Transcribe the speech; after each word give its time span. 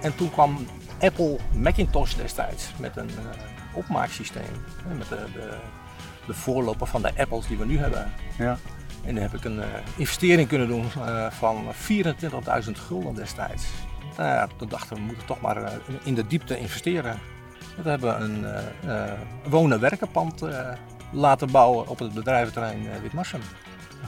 En 0.00 0.14
toen 0.14 0.30
kwam 0.30 0.66
Apple 1.00 1.38
Macintosh 1.54 2.14
destijds 2.14 2.70
met 2.78 2.96
een 2.96 3.08
uh, 3.08 3.76
opmaaksysteem. 3.76 4.64
Met 4.98 5.08
de, 5.08 5.24
de, 5.32 5.50
de, 6.26 6.34
voorloper 6.34 6.86
van 6.86 7.02
de 7.02 7.12
Apples 7.16 7.46
die 7.46 7.58
we 7.58 7.66
nu 7.66 7.78
hebben. 7.78 8.12
Ja. 8.38 8.58
En 9.04 9.14
daar 9.14 9.22
heb 9.22 9.34
ik 9.34 9.44
een 9.44 9.58
uh, 9.58 9.64
investering 9.96 10.48
kunnen 10.48 10.68
doen 10.68 10.84
uh, 10.98 11.30
van 11.30 11.64
24.000 12.64 12.70
gulden 12.72 13.14
destijds. 13.14 13.66
Nou 14.16 14.28
ja, 14.28 14.48
toen 14.56 14.68
dachten 14.68 14.94
we, 14.94 15.00
we 15.00 15.06
moeten 15.06 15.26
toch 15.26 15.40
maar 15.40 15.72
in 16.02 16.14
de 16.14 16.26
diepte 16.26 16.58
investeren. 16.58 17.12
En 17.76 17.82
toen 17.82 17.90
hebben 17.90 18.18
we 18.18 18.24
een 18.24 19.16
wonen-werkenpand 19.50 20.42
laten 21.12 21.50
bouwen 21.50 21.88
op 21.88 21.98
het 21.98 22.14
bedrijventerrein 22.14 23.00
Witmarsum. 23.02 23.40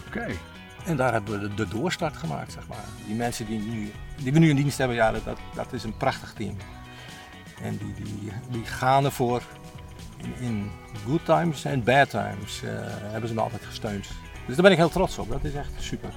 Oké. 0.07 0.27
En 0.85 0.97
daar 0.97 1.13
hebben 1.13 1.41
we 1.41 1.49
de, 1.49 1.55
de, 1.55 1.69
doorstart 1.69 2.17
gemaakt, 2.17 2.53
zeg 2.53 2.69
maar. 2.69 2.85
Die 3.07 3.15
mensen 3.15 3.47
die, 3.47 3.59
nu, 3.59 3.93
die 4.17 4.33
we 4.33 4.39
nu 4.39 4.49
in 4.49 4.57
dienst 4.57 4.79
hebben, 4.79 4.97
ja, 4.97 5.13
dat, 5.13 5.39
dat 5.55 5.73
is 5.73 5.85
een 5.85 5.97
prachtig 5.97 6.33
team. 6.33 6.57
En 7.63 7.77
die, 7.77 7.95
die, 7.95 8.33
die 8.49 8.65
gaan 8.65 9.05
ervoor. 9.05 9.43
In, 10.17 10.35
in 10.47 10.71
good 11.07 11.25
times 11.25 11.65
en 11.65 11.85
bad 11.85 12.11
times 12.11 12.63
uh, 12.63 12.71
hebben 12.87 13.29
ze 13.29 13.35
me 13.35 13.41
altijd 13.41 13.65
gesteund. 13.65 14.09
Dus 14.47 14.55
daar 14.55 14.63
ben 14.63 14.73
ik 14.73 14.77
heel 14.77 14.89
trots 14.89 15.19
op. 15.19 15.29
Dat 15.29 15.45
is 15.45 15.55
echt 15.55 15.73
super. 15.79 16.11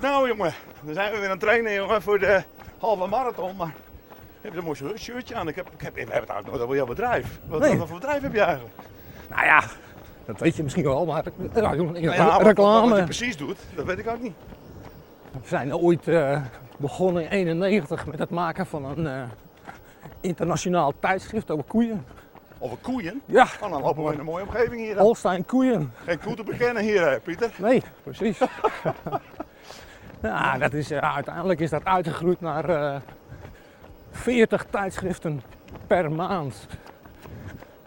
Nou 0.00 0.28
jongen, 0.28 0.54
dan 0.82 0.94
zijn 0.94 1.12
we 1.12 1.16
weer 1.16 1.24
aan 1.24 1.30
het 1.30 1.40
trainen 1.40 1.72
jongen, 1.72 2.02
voor 2.02 2.18
de 2.18 2.42
halve 2.78 3.06
marathon. 3.06 3.56
Maar 3.56 3.74
je 4.40 4.48
hebt 4.48 4.56
een 4.56 4.64
mooi 4.64 4.96
shirtje 4.98 5.34
aan. 5.34 5.48
Ik 5.48 5.54
heb, 5.56 5.66
ik 5.72 5.80
heb, 5.80 5.94
we 5.94 6.00
hebben 6.00 6.20
het 6.20 6.28
eigenlijk 6.30 6.46
nooit 6.46 6.62
over 6.62 6.76
jouw 6.76 6.86
bedrijf. 6.86 7.38
Wat, 7.46 7.60
Nee. 7.60 7.78
wat 7.78 7.88
voor 7.88 7.98
bedrijf 7.98 8.22
heb 8.22 8.32
je 8.32 8.40
eigenlijk? 8.40 8.74
Nou 9.28 9.44
ja, 9.44 9.62
dat 10.24 10.40
weet 10.40 10.56
je 10.56 10.62
misschien 10.62 10.84
wel, 10.84 11.06
maar 11.06 11.22
ja, 11.24 11.30
Nou 11.60 12.00
ja, 12.00 12.24
wat- 12.24 12.32
Wat, 12.32 12.42
reclame. 12.42 12.96
je 12.96 13.02
precies 13.04 13.36
doet, 13.36 13.58
dat 13.74 13.84
weet 13.84 13.98
ik 13.98 14.08
ook 14.08 14.20
niet. 14.22 14.34
We 15.32 15.38
zijn 15.48 15.74
ooit 15.76 16.08
eh, 16.08 16.42
begonnen 16.76 17.22
in 17.22 17.28
91 17.30 18.06
met 18.06 18.18
het 18.18 18.30
maken 18.30 18.66
van 18.66 18.84
een 18.84 19.06
eh, 19.06 19.22
internationaal 20.20 20.92
tijdschrift 21.00 21.50
over 21.50 21.64
koeien. 21.64 22.04
Over 22.58 22.76
koeien. 22.76 23.22
Ja, 23.26 23.46
Oh, 23.62 23.70
dan 23.70 23.82
lopen 23.82 24.04
we 24.04 24.12
in 24.12 24.18
een 24.18 24.24
mooie 24.24 24.42
omgeving 24.44 24.80
hier. 24.80 24.98
Holstein 24.98 25.46
koeien. 25.46 25.92
Geen 26.04 26.18
koe 26.20 26.34
te 26.34 26.42
bekennen 26.44 26.82
hier, 26.82 27.20
Pieter. 27.24 27.50
Nee, 27.58 27.82
precies. 28.02 28.38
ja, 30.22 30.58
dat 30.58 30.72
is, 30.72 30.90
eh, 30.90 31.14
uiteindelijk 31.14 31.60
is 31.60 31.70
dat 31.70 31.84
uitgegroeid 31.84 32.40
naar 32.40 32.68
eh 32.68 32.96
40 34.10 34.66
tijdschriften 34.70 35.42
per 35.86 36.12
maand. 36.12 36.66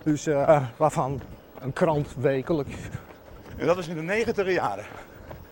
Dus 0.04 0.28
eh, 0.28 0.62
waarvan 0.78 1.22
een 1.60 1.74
krant 1.74 2.08
wekelijks. 2.18 2.74
En 3.58 3.66
dat 3.68 3.78
is 3.78 3.88
in 3.88 3.96
de 3.96 4.02
90 4.02 4.52
jaren. 4.54 4.84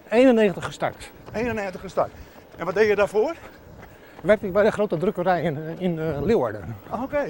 91 0.09 0.66
gestart. 0.66 1.11
91 1.33 1.81
gestart. 1.81 2.11
En 2.58 2.66
wat 2.66 2.73
deed 2.75 2.88
je 2.88 2.95
daarvoor? 2.95 3.36
Werkte 4.22 4.45
ik 4.45 4.53
bij 4.53 4.64
de 4.64 4.72
grote 4.72 4.97
drukkerij 4.97 5.42
in, 5.42 5.58
eh, 5.58 5.81
in 5.81 6.00
eh, 6.00 6.22
Leeuwarden. 6.22 6.75
Ah, 6.89 7.03
Oké. 7.03 7.25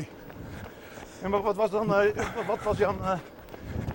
En 1.22 1.30
wat, 1.30 1.56
was 1.56 1.70
dan, 1.70 1.96
eh, 1.96 2.16
wat, 2.48 2.64
was 2.64 2.80
eh, 2.80 3.12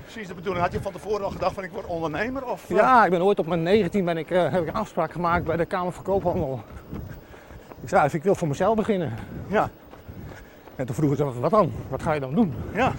precies 0.02 0.28
de 0.28 0.34
bedoeling? 0.34 0.64
Had 0.64 0.72
je 0.72 0.80
van 0.80 0.92
tevoren 0.92 1.24
al 1.24 1.30
gedacht 1.30 1.54
van 1.54 1.64
ik 1.64 1.70
word 1.70 1.86
ondernemer? 1.86 2.44
Of, 2.46 2.70
eh? 2.70 2.76
Ja, 2.76 3.04
ik 3.04 3.10
ben 3.10 3.22
ooit 3.22 3.38
op 3.38 3.46
mijn 3.46 3.62
19 3.62 4.04
ben 4.04 4.16
ik, 4.16 4.30
eh, 4.30 4.52
heb 4.52 4.62
ik 4.62 4.68
een 4.68 4.74
afspraak 4.74 5.12
gemaakt 5.12 5.44
bij 5.44 5.56
de 5.56 5.64
Kamer 5.64 5.92
van 5.92 6.04
Koophandel. 6.04 6.60
Ik 7.80 7.88
zei, 7.88 8.08
ik 8.12 8.22
wil 8.22 8.34
voor 8.34 8.48
mezelf 8.48 8.76
beginnen. 8.76 9.12
Ja, 9.46 9.68
En 10.76 10.86
toen 10.86 10.94
vroegen 10.94 11.16
ze, 11.16 11.40
wat 11.40 11.50
dan? 11.50 11.72
Wat 11.88 12.02
ga 12.02 12.12
je 12.12 12.20
dan 12.20 12.34
doen? 12.34 12.54
ja. 12.74 12.92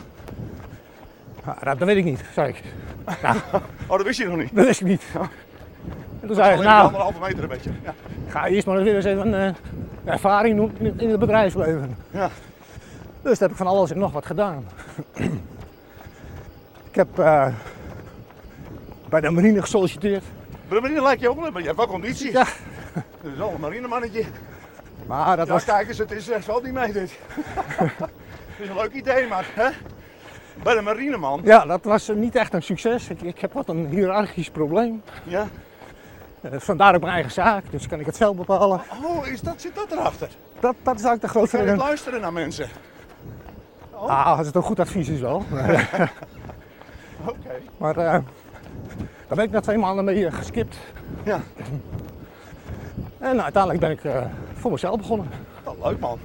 Ja, 1.45 1.73
dat, 1.75 1.87
weet 1.87 1.97
ik 1.97 2.03
niet, 2.03 2.23
zei 2.33 2.49
ik. 2.49 2.61
Nou, 3.21 3.37
Oh, 3.87 3.97
dat 3.97 4.03
wist 4.03 4.19
je 4.19 4.25
nog 4.27 4.37
niet. 4.37 4.55
dat 4.55 4.65
wist 4.65 4.81
ik 4.81 4.87
niet. 4.87 5.03
En 6.21 6.27
toen 6.27 6.35
zei 6.35 6.55
ik, 6.57 6.63
nou, 6.63 6.83
anderhalve 6.85 7.19
meter 7.19 7.43
een 7.43 7.49
beetje. 7.49 7.69
Ja. 7.83 7.93
ga 8.27 8.47
eerst 8.47 8.67
maar 8.67 8.83
weer 8.83 8.95
eens 8.95 9.05
even 9.05 9.33
een 9.33 9.53
eh, 10.03 10.13
ervaring 10.13 10.55
doen 10.57 10.75
in, 10.79 10.99
in 10.99 11.09
het 11.09 11.19
bedrijfsleven. 11.19 11.97
Ja. 12.11 12.29
Dus 13.21 13.37
toen 13.37 13.47
heb 13.47 13.51
ik 13.51 13.55
van 13.57 13.67
alles 13.67 13.91
en 13.91 13.97
nog 13.99 14.11
wat 14.11 14.25
gedaan. 14.25 14.65
ik 16.89 16.95
heb 16.95 17.19
eh, 17.19 17.47
bij 19.09 19.21
de 19.21 19.29
marine 19.29 19.61
gesolliciteerd. 19.61 20.23
Maar 20.67 20.75
de 20.77 20.81
marine 20.81 21.01
lijkt 21.01 21.21
je 21.21 21.29
ook 21.29 21.41
wel, 21.41 21.51
maar 21.51 21.61
je 21.61 21.65
hebt 21.67 21.77
wel 21.79 21.87
conditie. 21.87 22.31
Ja. 22.31 22.43
Dat 23.21 23.31
is 23.31 23.37
wel 23.37 23.51
een 23.53 23.61
marinemannetje. 23.61 24.23
Maar 25.07 25.37
dat 25.37 25.47
Ja, 25.47 25.53
was, 25.53 25.63
kijk 25.63 25.87
eens, 25.87 25.97
het 25.97 26.11
is 26.11 26.29
echt 26.29 26.45
wel 26.45 26.61
niet 26.61 26.73
mee 26.73 26.91
dit. 26.93 27.19
het 27.77 28.09
is 28.57 28.69
een 28.69 28.75
leuk 28.75 28.93
idee, 28.93 29.27
maar 29.27 29.45
hè? 29.53 29.69
Bij 30.63 30.73
de 30.75 30.81
marineman. 30.81 31.41
ja, 31.43 31.65
dat 31.65 31.83
was 31.83 32.11
niet 32.15 32.35
echt 32.35 32.53
een 32.53 32.63
succes. 32.63 33.09
Ik, 33.09 33.21
ik 33.21 33.39
heb 33.39 33.53
wat 33.53 33.69
een 33.69 33.87
hiërarchisch 33.87 34.49
probleem. 34.49 35.01
Ja. 35.23 35.47
Eh, 36.41 36.51
vandaar 36.59 36.95
ook 36.95 37.01
mijn 37.01 37.13
eigen 37.13 37.31
zaak, 37.31 37.63
dus 37.71 37.87
kan 37.87 37.99
ik 37.99 38.05
het 38.05 38.15
zelf 38.15 38.35
bepalen. 38.35 38.81
Oh, 39.03 39.27
is 39.27 39.41
dat, 39.41 39.61
zit 39.61 39.75
dat 39.75 39.91
erachter? 39.91 40.27
Dat, 40.59 40.75
dat 40.83 40.95
is 40.99 41.03
eigenlijk 41.03 41.21
de 41.21 41.27
grootste 41.27 41.57
je 41.57 41.63
niet 41.63 41.71
reden. 41.71 41.85
luisteren 41.87 42.21
naar 42.21 42.33
mensen? 42.33 42.67
Oh, 43.91 44.09
Ah, 44.09 44.37
als 44.37 44.47
het 44.47 44.55
een 44.55 44.61
goed 44.61 44.79
advies 44.79 45.09
is 45.09 45.19
wel. 45.19 45.35
oké. 47.25 47.55
Maar 47.77 47.97
eh, 47.97 48.11
daar 49.27 49.35
ben 49.35 49.43
ik 49.45 49.51
na 49.51 49.59
twee 49.61 49.77
maanden 49.77 50.05
mee 50.05 50.25
eh, 50.25 50.33
geskipt. 50.33 50.77
Ja, 51.23 51.39
En 53.19 53.43
uiteindelijk 53.43 53.79
ben 53.81 53.91
ik 53.91 54.01
voor 54.55 54.71
mezelf 54.71 54.97
begonnen. 54.97 55.27
wel 55.63 55.77
leuk 55.83 55.99
man. 55.99 56.19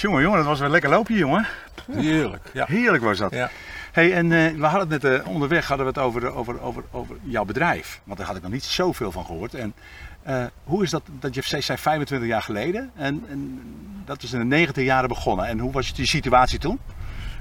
Jongen, 0.00 0.22
jongen, 0.22 0.38
dat 0.38 0.46
was 0.46 0.60
weer 0.60 0.68
lekker 0.68 0.90
loopje, 0.90 1.16
jongen. 1.16 1.46
Heerlijk. 1.92 2.50
Ja. 2.52 2.64
Heerlijk 2.68 3.02
was 3.04 3.18
dat. 3.18 3.30
Ja. 3.32 3.50
Hey, 3.92 4.12
en 4.14 4.32
eh, 4.32 4.52
we 4.54 4.66
hadden 4.66 4.90
het 4.90 5.02
net 5.02 5.20
eh, 5.20 5.26
onderweg 5.28 5.66
hadden 5.68 5.86
we 5.86 5.92
het 5.92 6.00
over, 6.02 6.34
over, 6.34 6.60
over, 6.60 6.82
over 6.90 7.16
jouw 7.22 7.44
bedrijf. 7.44 8.00
Want 8.04 8.18
daar 8.18 8.26
had 8.26 8.36
ik 8.36 8.42
nog 8.42 8.50
niet 8.50 8.64
zoveel 8.64 9.12
van 9.12 9.24
gehoord. 9.24 9.54
En 9.54 9.74
eh, 10.22 10.44
hoe 10.64 10.82
is 10.82 10.90
dat, 10.90 11.02
dat 11.20 11.34
je 11.34 11.42
zei 11.44 11.78
25 11.78 12.28
jaar 12.28 12.42
geleden. 12.42 12.90
En, 12.96 13.24
en 13.30 13.60
dat 14.04 14.22
is 14.22 14.32
in 14.32 14.38
de 14.38 14.44
90 14.44 14.84
jaren 14.84 15.08
begonnen. 15.08 15.46
En 15.46 15.58
hoe 15.58 15.72
was 15.72 15.92
die 15.94 16.06
situatie 16.06 16.58
toen? 16.58 16.78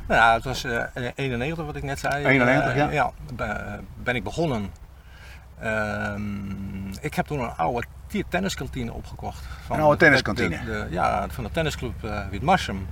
Nou 0.08 0.22
ja, 0.22 0.34
het 0.34 0.44
was 0.44 0.64
eh 0.64 0.84
91 1.16 1.66
wat 1.66 1.76
ik 1.76 1.84
net 1.84 2.00
zei. 2.00 2.26
91, 2.26 2.72
Eh, 2.72 2.78
ja. 2.78 2.90
ja. 2.92 3.12
be- 3.34 3.80
ben 4.04 4.16
ik 4.16 4.24
begonnen. 4.24 4.70
Ehm, 5.60 6.90
ik 7.02 7.14
heb 7.14 7.26
toen 7.26 7.40
een 7.40 7.56
oude 7.56 7.88
ti- 8.08 8.24
tenniskantine 8.30 8.94
opgekocht. 8.94 9.44
Van 9.66 9.76
Een 9.76 9.82
oude 9.82 9.98
de- 9.98 10.04
tenniskantine? 10.04 10.50
de- 10.50 10.66
de- 10.66 10.88
ja, 10.90 11.26
van 11.30 11.44
de 11.44 11.52
tennisclub 11.52 12.04
eh 12.04 12.20
Witmarsum. 12.32 12.88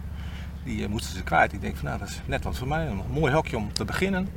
Die 0.63 0.83
eh, 0.83 0.89
moesten 0.89 1.15
ze 1.15 1.23
kwijt. 1.23 1.53
Ik 1.53 1.61
denk 1.61 1.75
van 1.75 1.85
nou, 1.85 1.99
dat 1.99 2.07
is 2.07 2.21
net 2.25 2.43
wat 2.43 2.57
voor 2.57 2.67
mij. 2.67 2.85
Een 2.87 3.01
mooi 3.09 3.33
hokje 3.33 3.57
om 3.57 3.73
te 3.73 3.85
beginnen. 3.85 4.29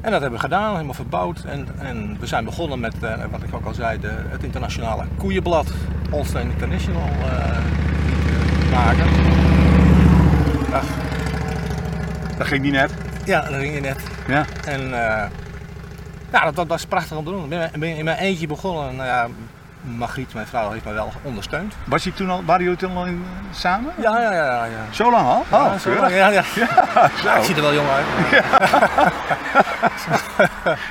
En 0.00 0.10
dat 0.10 0.20
hebben 0.20 0.38
we 0.38 0.44
gedaan, 0.44 0.72
helemaal 0.72 0.94
verbouwd. 0.94 1.40
En, 1.44 1.66
en 1.78 2.16
we 2.20 2.26
zijn 2.26 2.44
begonnen 2.44 2.80
met, 2.80 3.02
eh, 3.02 3.24
wat 3.30 3.42
ik 3.42 3.54
ook 3.54 3.64
al 3.64 3.74
zei, 3.74 4.00
de, 4.00 4.24
het 4.28 4.42
internationale 4.42 5.04
koeienblad. 5.16 5.72
Holstein 6.10 6.50
International 6.50 7.08
eh, 7.08 7.58
maken. 8.70 9.06
Ach, 10.72 10.84
Dat 12.38 12.46
ging 12.46 12.62
niet 12.62 12.72
net. 12.72 12.92
ja, 13.24 13.40
dat 13.40 13.54
ging 13.60 13.74
je 13.74 13.80
net. 13.80 14.02
Ja. 14.28 14.44
En 14.66 14.80
ja, 16.32 16.44
dat, 16.44 16.56
dat 16.56 16.66
was 16.66 16.86
prachtig 16.86 17.16
om 17.16 17.24
te 17.24 17.30
doen. 17.30 17.42
Ik 17.42 17.48
ben, 17.48 17.70
ben 17.80 17.96
in 17.96 18.04
mijn 18.04 18.18
eentje 18.18 18.46
begonnen. 18.46 18.96
Nou 18.96 19.08
ja, 19.08 19.26
Margriet, 19.82 20.34
mijn 20.34 20.46
vrouw, 20.46 20.70
heeft 20.70 20.84
mij 20.84 20.92
wel 20.94 21.12
ondersteund. 21.22 21.74
Was 21.84 22.04
je 22.04 22.12
toen 22.14 22.30
al, 22.30 22.44
waren 22.44 22.62
jullie 22.62 22.78
toen 22.78 22.96
al 22.96 23.06
in, 23.06 23.24
samen? 23.52 23.92
Ja, 24.00 24.20
ja, 24.20 24.32
ja. 24.32 24.64
ja. 24.64 24.84
Zo 24.90 25.10
lang 25.10 25.26
al? 25.26 25.40
Oh, 25.40 25.46
Ja, 25.50 25.78
zo 25.78 25.90
keurig. 25.90 26.00
lang, 26.00 26.14
ja, 26.14 26.28
ja. 26.28 26.42
Zo. 26.42 26.60
Ja, 27.24 27.34
ik 27.36 27.44
zie 27.44 27.54
er 27.54 27.60
wel 27.62 27.74
jong 27.74 27.88
uit. 27.88 28.06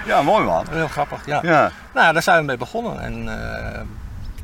Ja, 0.05 0.21
mooi 0.21 0.45
man. 0.45 0.65
Heel 0.69 0.87
grappig, 0.87 1.25
ja. 1.25 1.39
Ja. 1.41 1.71
Nou, 1.93 2.13
daar 2.13 2.21
zijn 2.23 2.39
we 2.39 2.45
mee 2.45 2.57
begonnen. 2.57 3.01
En 3.01 3.43
eh, 3.73 3.79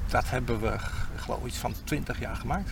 dat 0.10 0.24
hebben 0.30 0.60
we, 0.62 0.68
ik 1.16 1.22
geloof 1.22 1.46
iets 1.46 1.58
van 1.58 1.74
20 1.84 2.20
jaar 2.20 2.36
gemaakt. 2.36 2.70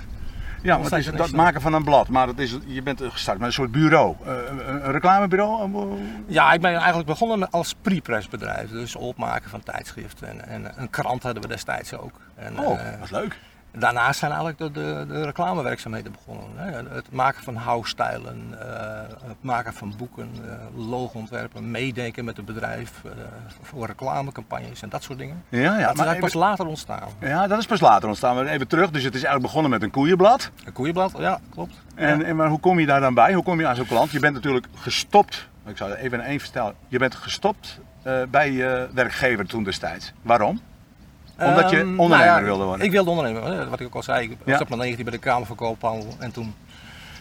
Ja, 0.64 0.78
want 0.80 0.90
het 0.90 1.00
is 1.00 1.12
dat 1.12 1.32
maken 1.32 1.62
van 1.62 1.74
een 1.74 1.84
blad, 1.84 2.08
maar 2.08 2.26
dat 2.26 2.40
is, 2.40 2.58
je 2.66 2.82
bent 2.82 3.02
gestart 3.04 3.38
met 3.38 3.48
een 3.48 3.54
soort 3.54 3.72
bureau. 3.72 4.16
Eh, 4.26 4.34
een, 4.48 4.86
een 4.86 4.92
reclamebureau? 4.92 5.74
eh, 5.76 6.04
Ja, 6.28 6.54
ik 6.54 6.62
ben 6.62 6.76
eigenlijk 6.76 7.06
begonnen 7.06 7.50
als 7.50 7.76
pre-press 7.82 8.28
bedrijf. 8.30 8.70
Dus 8.70 8.96
opmaken 8.96 9.50
van 9.50 9.64
tijdschriften. 9.64 10.28
En, 10.28 10.48
en 10.48 10.72
een 10.76 10.90
krant 10.90 11.24
hadden 11.24 11.42
we 11.42 11.48
destijds 11.48 11.94
ook. 11.94 12.20
En, 12.36 12.60
Oh, 12.60 12.80
eh, 12.80 12.86
dat 12.92 13.04
is 13.04 13.10
leuk. 13.12 13.40
Daarnaast 13.80 14.20
zijn 14.20 14.32
eigenlijk 14.32 14.60
de, 14.60 14.72
de, 14.72 15.06
de 15.08 15.26
reclamewerkzaamheden 15.26 16.12
begonnen. 16.12 16.48
Hè. 16.56 16.96
Het 16.96 17.12
maken 17.12 17.44
van 17.44 17.56
house-stijlen, 17.56 18.56
eh, 18.60 19.28
het 19.28 19.36
maken 19.42 19.74
van 19.74 19.94
boeken, 19.98 20.30
eh 20.50 20.88
logoontwerpen, 20.90 21.72
meedenken 21.72 22.26
met 22.26 22.38
het 22.38 22.46
bedrijf 22.46 22.92
eh, 23.06 23.12
voor 23.62 23.86
reclamecampagnes 23.88 24.82
en 24.82 24.90
dat 24.90 25.04
soort 25.04 25.18
dingen. 25.18 25.44
Ja, 25.50 25.60
ja, 25.60 25.70
dat 25.70 25.76
is 25.76 25.80
maar 25.80 25.86
eigenlijk 25.86 26.16
even- 26.18 26.40
pas 26.40 26.50
later 26.50 26.66
ontstaan. 26.66 27.10
ja, 27.20 27.48
dat 27.48 27.60
is 27.60 27.66
pas 27.66 27.80
later 27.80 28.08
ontstaan. 28.08 28.36
Maar 28.36 28.46
even 28.46 28.68
terug, 28.68 28.92
dus 28.92 29.04
het 29.04 29.16
is 29.16 29.24
eigenlijk 29.24 29.46
begonnen 29.46 29.72
met 29.72 29.82
een 29.82 29.92
koeienblad. 29.92 30.52
Een 30.66 30.74
koeienblad, 30.74 31.14
ja, 31.18 31.40
klopt. 31.50 31.74
En, 31.96 32.26
en 32.26 32.36
maar 32.36 32.48
hoe 32.50 32.60
kom 32.60 32.80
je 32.80 32.86
daar 32.86 33.00
dan 33.02 33.14
bij? 33.14 33.34
Hoe 33.34 33.44
kom 33.44 33.60
je 33.60 33.68
aan 33.68 33.76
zo'n 33.76 33.86
klant? 33.88 34.12
Je 34.12 34.20
bent 34.20 34.34
natuurlijk 34.34 34.68
gestopt, 34.76 35.48
ik 35.66 35.78
zou 35.78 35.94
even 35.94 36.20
in 36.20 36.26
één 36.26 36.40
vertellen. 36.40 36.74
Je 36.88 36.98
bent 36.98 37.16
gestopt 37.16 37.80
bij 38.30 38.52
je 38.52 38.90
werkgever 38.94 39.46
toen 39.46 39.64
destijds. 39.64 40.14
Waarom? 40.22 40.62
Omdat 41.40 41.70
je 41.70 41.78
Ehm, 41.80 42.00
ondernemer 42.00 42.10
nou 42.10 42.40
ja, 42.40 42.44
wilde 42.44 42.64
worden. 42.64 42.86
Ik 42.86 42.92
wilde 42.92 43.10
ondernemer, 43.10 43.44
hè. 43.44 43.70
wat 43.70 43.80
ik 43.80 43.86
ook 43.86 43.96
al 43.96 44.04
zei. 44.04 44.30
Ik 44.30 44.38
Ja. 44.46 44.60
op 44.60 44.68
mijn 44.70 44.80
19 44.82 45.04
bij 45.06 45.14
de 45.14 45.20
Kamer 45.20 45.48
van 45.48 45.56
Koophandel 45.56 46.16
en 46.20 46.32
toen 46.32 46.56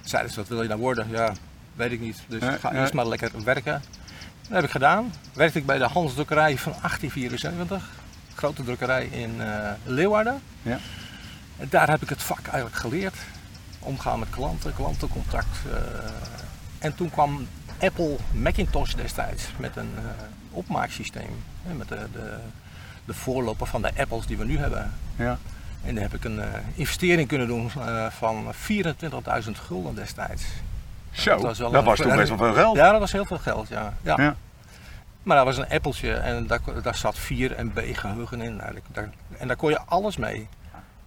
zeiden 0.05 0.33
ze, 0.33 0.39
wat 0.41 0.49
wil 0.49 0.63
je 0.63 0.69
nou 0.69 0.81
worden? 0.81 1.07
Ja, 1.11 1.33
weet 1.75 1.93
ik 1.93 2.01
niet. 2.01 2.23
Dus 2.29 2.41
Ja, 2.43 2.53
ga 2.53 2.73
eerst 2.73 2.93
maar 2.93 3.07
lekker 3.07 3.31
werken. 3.45 3.83
Dat 4.43 4.53
heb 4.53 4.65
ik 4.65 4.71
gedaan. 4.71 5.13
Werkte 5.35 5.59
ik 5.59 5.67
bij 5.67 5.79
de 5.79 5.85
Hansdrukkerij 5.87 6.59
van 6.59 6.73
1874. 6.81 7.91
Grote 8.35 8.63
drukkerij 8.65 9.05
in 9.05 9.41
eh, 9.41 9.71
Leeuwarden. 9.85 10.43
Ja. 10.63 10.79
En 11.59 11.67
daar 11.71 11.89
heb 11.91 12.03
ik 12.03 12.09
het 12.09 12.23
vak 12.23 12.47
eigenlijk 12.47 12.77
geleerd. 12.77 13.15
Omgaan 13.79 14.19
met 14.19 14.31
klanten, 14.31 14.75
klantencontact. 14.75 15.57
eh. 15.73 15.79
en 16.79 16.95
toen 16.95 17.11
kwam 17.11 17.47
Apple 17.81 18.17
Macintosh 18.33 18.93
destijds 18.95 19.45
met 19.57 19.77
een 19.77 19.91
eh, 19.97 20.03
opmaaksysteem. 20.51 21.43
Hè, 21.63 21.75
met 21.75 21.89
de, 21.89 22.07
de, 22.13 22.37
de 23.05 23.15
voorloper 23.15 23.67
van 23.67 23.83
de 23.83 23.91
Apples 23.99 24.27
die 24.27 24.37
we 24.37 24.45
nu 24.45 24.59
hebben. 24.59 24.93
Ja. 25.17 25.39
En 25.85 25.95
daar 25.95 26.03
heb 26.03 26.15
ik 26.15 26.25
een 26.25 26.41
eh, 26.41 26.49
investering 26.75 27.29
kunnen 27.29 27.47
doen 27.47 27.71
eh, 27.87 28.07
van 28.11 28.45
24.000 28.55 29.51
gulden 29.67 29.95
destijds. 29.95 30.45
Zo, 31.11 31.31
Dat 31.31 31.43
was 31.43 31.59
wel 31.59 31.75
een- 31.75 31.95
toen 31.95 32.17
best 32.17 32.29
wel 32.29 32.39
veel 32.39 32.53
geld. 32.55 32.77
Ja, 32.77 32.91
dat 32.91 33.01
was 33.01 33.13
heel 33.13 33.25
veel 33.25 33.39
geld, 33.39 33.69
ja. 33.69 33.93
ja. 34.03 34.15
Ja. 34.17 34.35
Maar 35.23 35.37
dat 35.37 35.45
was 35.47 35.57
een 35.57 35.69
appeltje 35.71 36.13
en 36.15 36.47
daar, 36.47 36.59
daar 36.83 36.97
zat 36.97 37.19
4 37.19 37.55
MB 37.65 37.81
geheugen 37.97 38.41
in. 38.41 38.53
eigenlijk. 38.57 38.85
Daar, 38.93 39.09
en 39.39 39.47
daar 39.47 39.57
kon 39.57 39.71
je 39.71 39.81
alles 39.87 40.17
mee. 40.17 40.49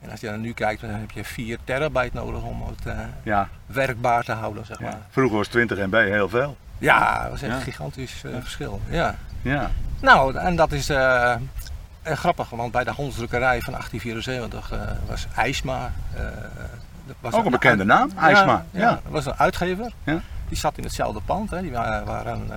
En 0.01 0.11
als 0.11 0.19
je 0.19 0.27
dan 0.27 0.41
nu 0.41 0.53
kijkt, 0.53 0.81
dan 0.81 0.89
heb 0.89 1.11
je 1.11 1.23
4 1.23 1.57
terabyte 1.63 2.15
nodig 2.15 2.41
om 2.41 2.63
het 2.67 2.85
eh, 2.85 2.97
Ja. 3.23 3.49
werkbaar 3.65 4.23
te 4.23 4.31
houden, 4.31 4.65
zeg 4.65 4.79
maar. 4.79 4.91
Ja. 4.91 5.01
Vroeger 5.09 5.37
was 5.37 5.47
20 5.47 5.77
MB 5.77 5.93
heel 5.93 6.29
veel. 6.29 6.57
Ja, 6.77 7.21
dat 7.21 7.31
was 7.31 7.41
echt 7.41 7.55
een 7.55 7.61
gigantisch 7.61 8.23
verschil. 8.41 8.81
Ja. 8.89 9.15
Ja. 9.41 9.71
Nou, 10.01 10.35
en 10.37 10.55
dat 10.55 10.71
is 10.71 10.89
eh, 12.05 12.11
eh, 12.11 12.17
grappig, 12.17 12.49
want 12.49 12.71
bij 12.71 12.83
de 12.83 12.91
Hansdrukkerij 12.91 13.61
van 13.61 13.73
1874 13.73 14.71
eh, 14.71 15.07
was 15.07 15.27
IJsma. 15.35 15.91
eh, 16.15 16.23
was 17.19 17.33
Ook 17.33 17.45
een 17.45 17.51
bekende 17.51 17.83
naam, 17.83 18.11
IJsma. 18.17 18.65
Ja, 18.71 18.79
Ja. 18.79 18.89
dat 18.89 19.01
was 19.11 19.25
een 19.25 19.35
uitgever. 19.37 19.91
Ja. 20.03 20.19
Die 20.47 20.57
zat 20.57 20.77
in 20.77 20.83
hetzelfde 20.83 21.21
pand. 21.25 21.49
Hè. 21.49 21.61
Die 21.61 21.71
wa- 21.71 22.03
waren, 22.03 22.47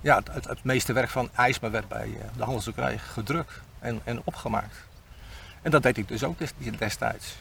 ja, 0.00 0.20
het, 0.32 0.44
het, 0.48 0.64
meeste 0.64 0.92
werk 0.92 1.08
van 1.08 1.28
IJsma 1.34 1.70
werd 1.70 1.88
bij 1.88 2.18
de 2.36 2.42
Handelsdrukkerij 2.42 2.98
gedrukt 2.98 3.60
en, 3.78 4.00
en 4.04 4.20
opgemaakt. 4.24 4.76
En 5.62 5.70
dat 5.70 5.82
deed 5.82 5.96
ik 5.98 6.08
dus 6.08 6.24
ook 6.24 6.38
des- 6.38 6.52
destijds. 6.78 7.36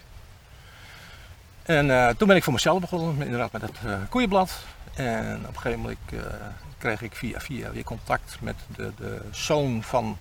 En 1.69 1.91
eh, 1.91 2.07
toen 2.17 2.27
ben 2.27 2.37
ik 2.37 2.43
voor 2.43 2.53
mezelf 2.53 2.79
begonnen, 2.79 3.21
inderdaad 3.25 3.51
met 3.51 3.61
het 3.61 3.77
eh, 3.85 3.93
koeienblad. 4.09 4.59
En 4.95 5.39
op 5.47 5.47
een 5.55 5.61
gegeven 5.61 5.79
moment 5.79 5.97
eh, 6.11 6.19
kreeg 6.77 7.01
ik 7.01 7.15
via 7.15 7.39
via 7.39 7.71
weer 7.71 7.83
contact 7.83 8.37
met 8.41 8.55
de, 8.75 8.91
de 8.97 9.21
zoon 9.31 9.83
van 9.83 10.17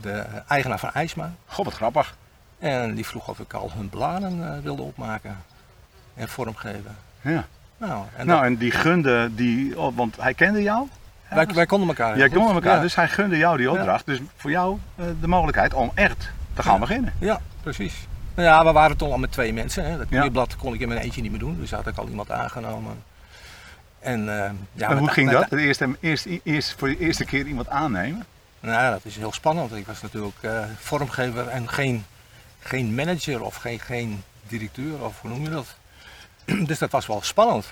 de 0.00 0.24
eigenaar 0.48 0.78
van 0.78 0.90
IJsma. 0.92 1.32
God, 1.46 1.64
wat 1.64 1.74
grappig. 1.74 2.16
En 2.58 2.94
die 2.94 3.06
vroeg 3.06 3.28
of 3.28 3.38
ik 3.38 3.52
al 3.52 3.70
hun 3.74 3.88
bladen 3.88 4.62
wilde 4.62 4.82
opmaken 4.82 5.36
en 6.14 6.28
vormgeven. 6.28 6.96
Ja. 7.20 7.44
Nou, 7.76 8.04
en 8.16 8.26
Nou, 8.26 8.38
dat- 8.38 8.46
en 8.50 8.56
die 8.56 8.70
gunde, 8.70 9.34
die, 9.34 9.78
oh, 9.78 9.96
want 9.96 10.16
hij 10.20 10.34
kende 10.34 10.62
jou. 10.62 10.88
wij, 11.28 11.46
wij 11.46 11.66
konden 11.66 11.88
elkaar. 11.88 12.16
Jij 12.18 12.26
heel 12.28 12.36
kon 12.38 12.46
goed. 12.46 12.54
elkaar, 12.54 12.74
Ja. 12.76 12.80
dus 12.82 12.94
hij 12.94 13.08
gunde 13.08 13.36
jou 13.36 13.56
die 13.56 13.70
opdracht. 13.70 14.06
Dus 14.06 14.20
voor 14.36 14.50
jou 14.50 14.78
de 15.20 15.26
mogelijkheid 15.28 15.74
om 15.74 15.90
echt 15.94 16.30
te 16.54 16.62
gaan 16.62 16.72
Ja. 16.74 16.78
beginnen. 16.80 17.12
Ja, 17.18 17.40
precies. 17.62 18.06
Nou 18.34 18.48
ja, 18.48 18.64
we 18.64 18.72
waren 18.72 18.96
toen 18.96 19.12
al 19.12 19.18
met 19.18 19.32
twee 19.32 19.52
mensen. 19.52 19.84
Hè. 19.84 19.98
Dat 19.98 20.06
Ja. 20.10 20.28
blad 20.28 20.56
kon 20.56 20.74
ik 20.74 20.80
in 20.80 20.88
mijn 20.88 21.00
eentje 21.00 21.22
niet 21.22 21.30
meer 21.30 21.40
doen, 21.40 21.60
dus 21.60 21.70
had 21.70 21.86
ik 21.86 21.96
al 21.96 22.08
iemand 22.08 22.30
aangenomen. 22.30 23.02
En, 23.98 24.44
eh, 24.44 24.50
ja, 24.72 24.96
hoe 24.96 25.08
ging 25.08 25.30
dat? 25.30 25.50
De 25.50 25.60
eerste, 25.60 25.96
eerst, 26.00 26.26
eerst, 26.42 26.74
voor 26.78 26.88
de 26.88 26.98
eerste 26.98 27.24
keer 27.24 27.46
iemand 27.46 27.68
aannemen? 27.68 28.26
Nou, 28.60 28.92
dat 28.92 29.04
is 29.04 29.16
heel 29.16 29.32
spannend. 29.32 29.72
Ik 29.74 29.86
was 29.86 30.02
natuurlijk 30.02 30.42
eh, 30.42 30.64
vormgever 30.78 31.48
en 31.48 31.68
geen, 31.68 32.04
geen 32.58 32.94
manager 32.94 33.42
of 33.42 33.56
geen, 33.56 33.80
geen 33.80 34.22
directeur 34.46 35.04
of 35.04 35.20
hoe 35.20 35.30
noem 35.30 35.42
je 35.42 35.50
dat. 35.50 35.76
dus 36.68 36.78
dat 36.78 36.90
was 36.90 37.06
wel 37.06 37.22
spannend. 37.22 37.66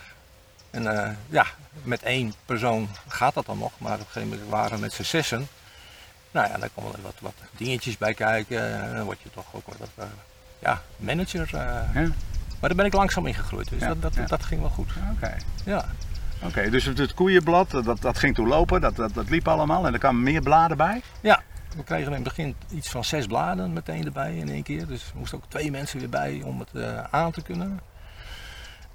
En 0.70 0.96
eh, 0.96 1.10
ja, 1.28 1.46
met 1.82 2.02
één 2.02 2.34
persoon 2.44 2.88
gaat 3.08 3.34
dat 3.34 3.46
dan 3.46 3.58
nog, 3.58 3.72
maar 3.78 3.92
op 3.92 3.98
een 3.98 4.06
gegeven 4.06 4.28
moment 4.28 4.48
waren 4.48 4.74
we 4.74 4.80
met 4.80 4.92
z'n 4.92 5.02
zessen. 5.02 5.48
Nou 6.30 6.48
ja, 6.48 6.58
dan 6.58 6.68
komen 6.74 6.92
er 6.92 7.02
wat, 7.02 7.14
wat 7.20 7.34
dingetjes 7.56 7.98
bij 7.98 8.14
kijken 8.14 8.82
en 8.82 8.94
dan 8.96 9.04
word 9.04 9.20
je 9.22 9.30
toch 9.30 9.46
ook 9.52 9.66
wat 9.66 9.88
eh, 9.94 10.04
ja, 10.60 10.80
manager. 10.96 11.40
eh. 11.54 11.94
Ja. 11.94 12.08
Maar 12.60 12.68
daar 12.68 12.74
ben 12.78 12.86
ik 12.86 12.92
langzaam 12.92 13.26
in 13.26 13.34
gegroeid, 13.34 13.68
dus 13.70 13.80
Ja, 13.80 13.88
dat, 13.88 14.02
dat, 14.02 14.14
ja. 14.14 14.24
dat 14.26 14.44
ging 14.44 14.60
wel 14.60 14.70
goed. 14.70 14.90
Oké. 15.16 15.36
Ja. 15.64 15.84
Oké, 16.42 16.70
dus 16.70 16.84
het, 16.84 17.14
koeienblad, 17.14 17.70
dat, 17.70 18.00
dat 18.00 18.18
ging 18.18 18.34
toen 18.34 18.48
lopen, 18.48 18.80
dat, 18.80 18.96
dat, 18.96 19.14
dat 19.14 19.28
liep 19.30 19.48
allemaal 19.48 19.86
en 19.86 19.92
er 19.92 19.98
kwamen 19.98 20.22
meer 20.22 20.42
bladen 20.42 20.76
bij. 20.76 21.02
Ja, 21.20 21.42
we 21.76 21.84
kregen 21.84 22.06
in 22.06 22.12
het 22.12 22.22
begin 22.22 22.56
iets 22.70 22.88
van 22.90 23.04
zes 23.04 23.26
bladen 23.26 23.72
meteen 23.72 24.04
erbij 24.04 24.36
in 24.36 24.48
één 24.48 24.62
keer. 24.62 24.86
Dus 24.86 25.02
er 25.10 25.18
moesten 25.18 25.38
ook 25.38 25.44
twee 25.48 25.70
mensen 25.70 25.98
weer 25.98 26.08
bij 26.08 26.42
om 26.44 26.58
het 26.60 26.72
eh, 26.74 27.04
aan 27.10 27.30
te 27.30 27.42
kunnen. 27.42 27.80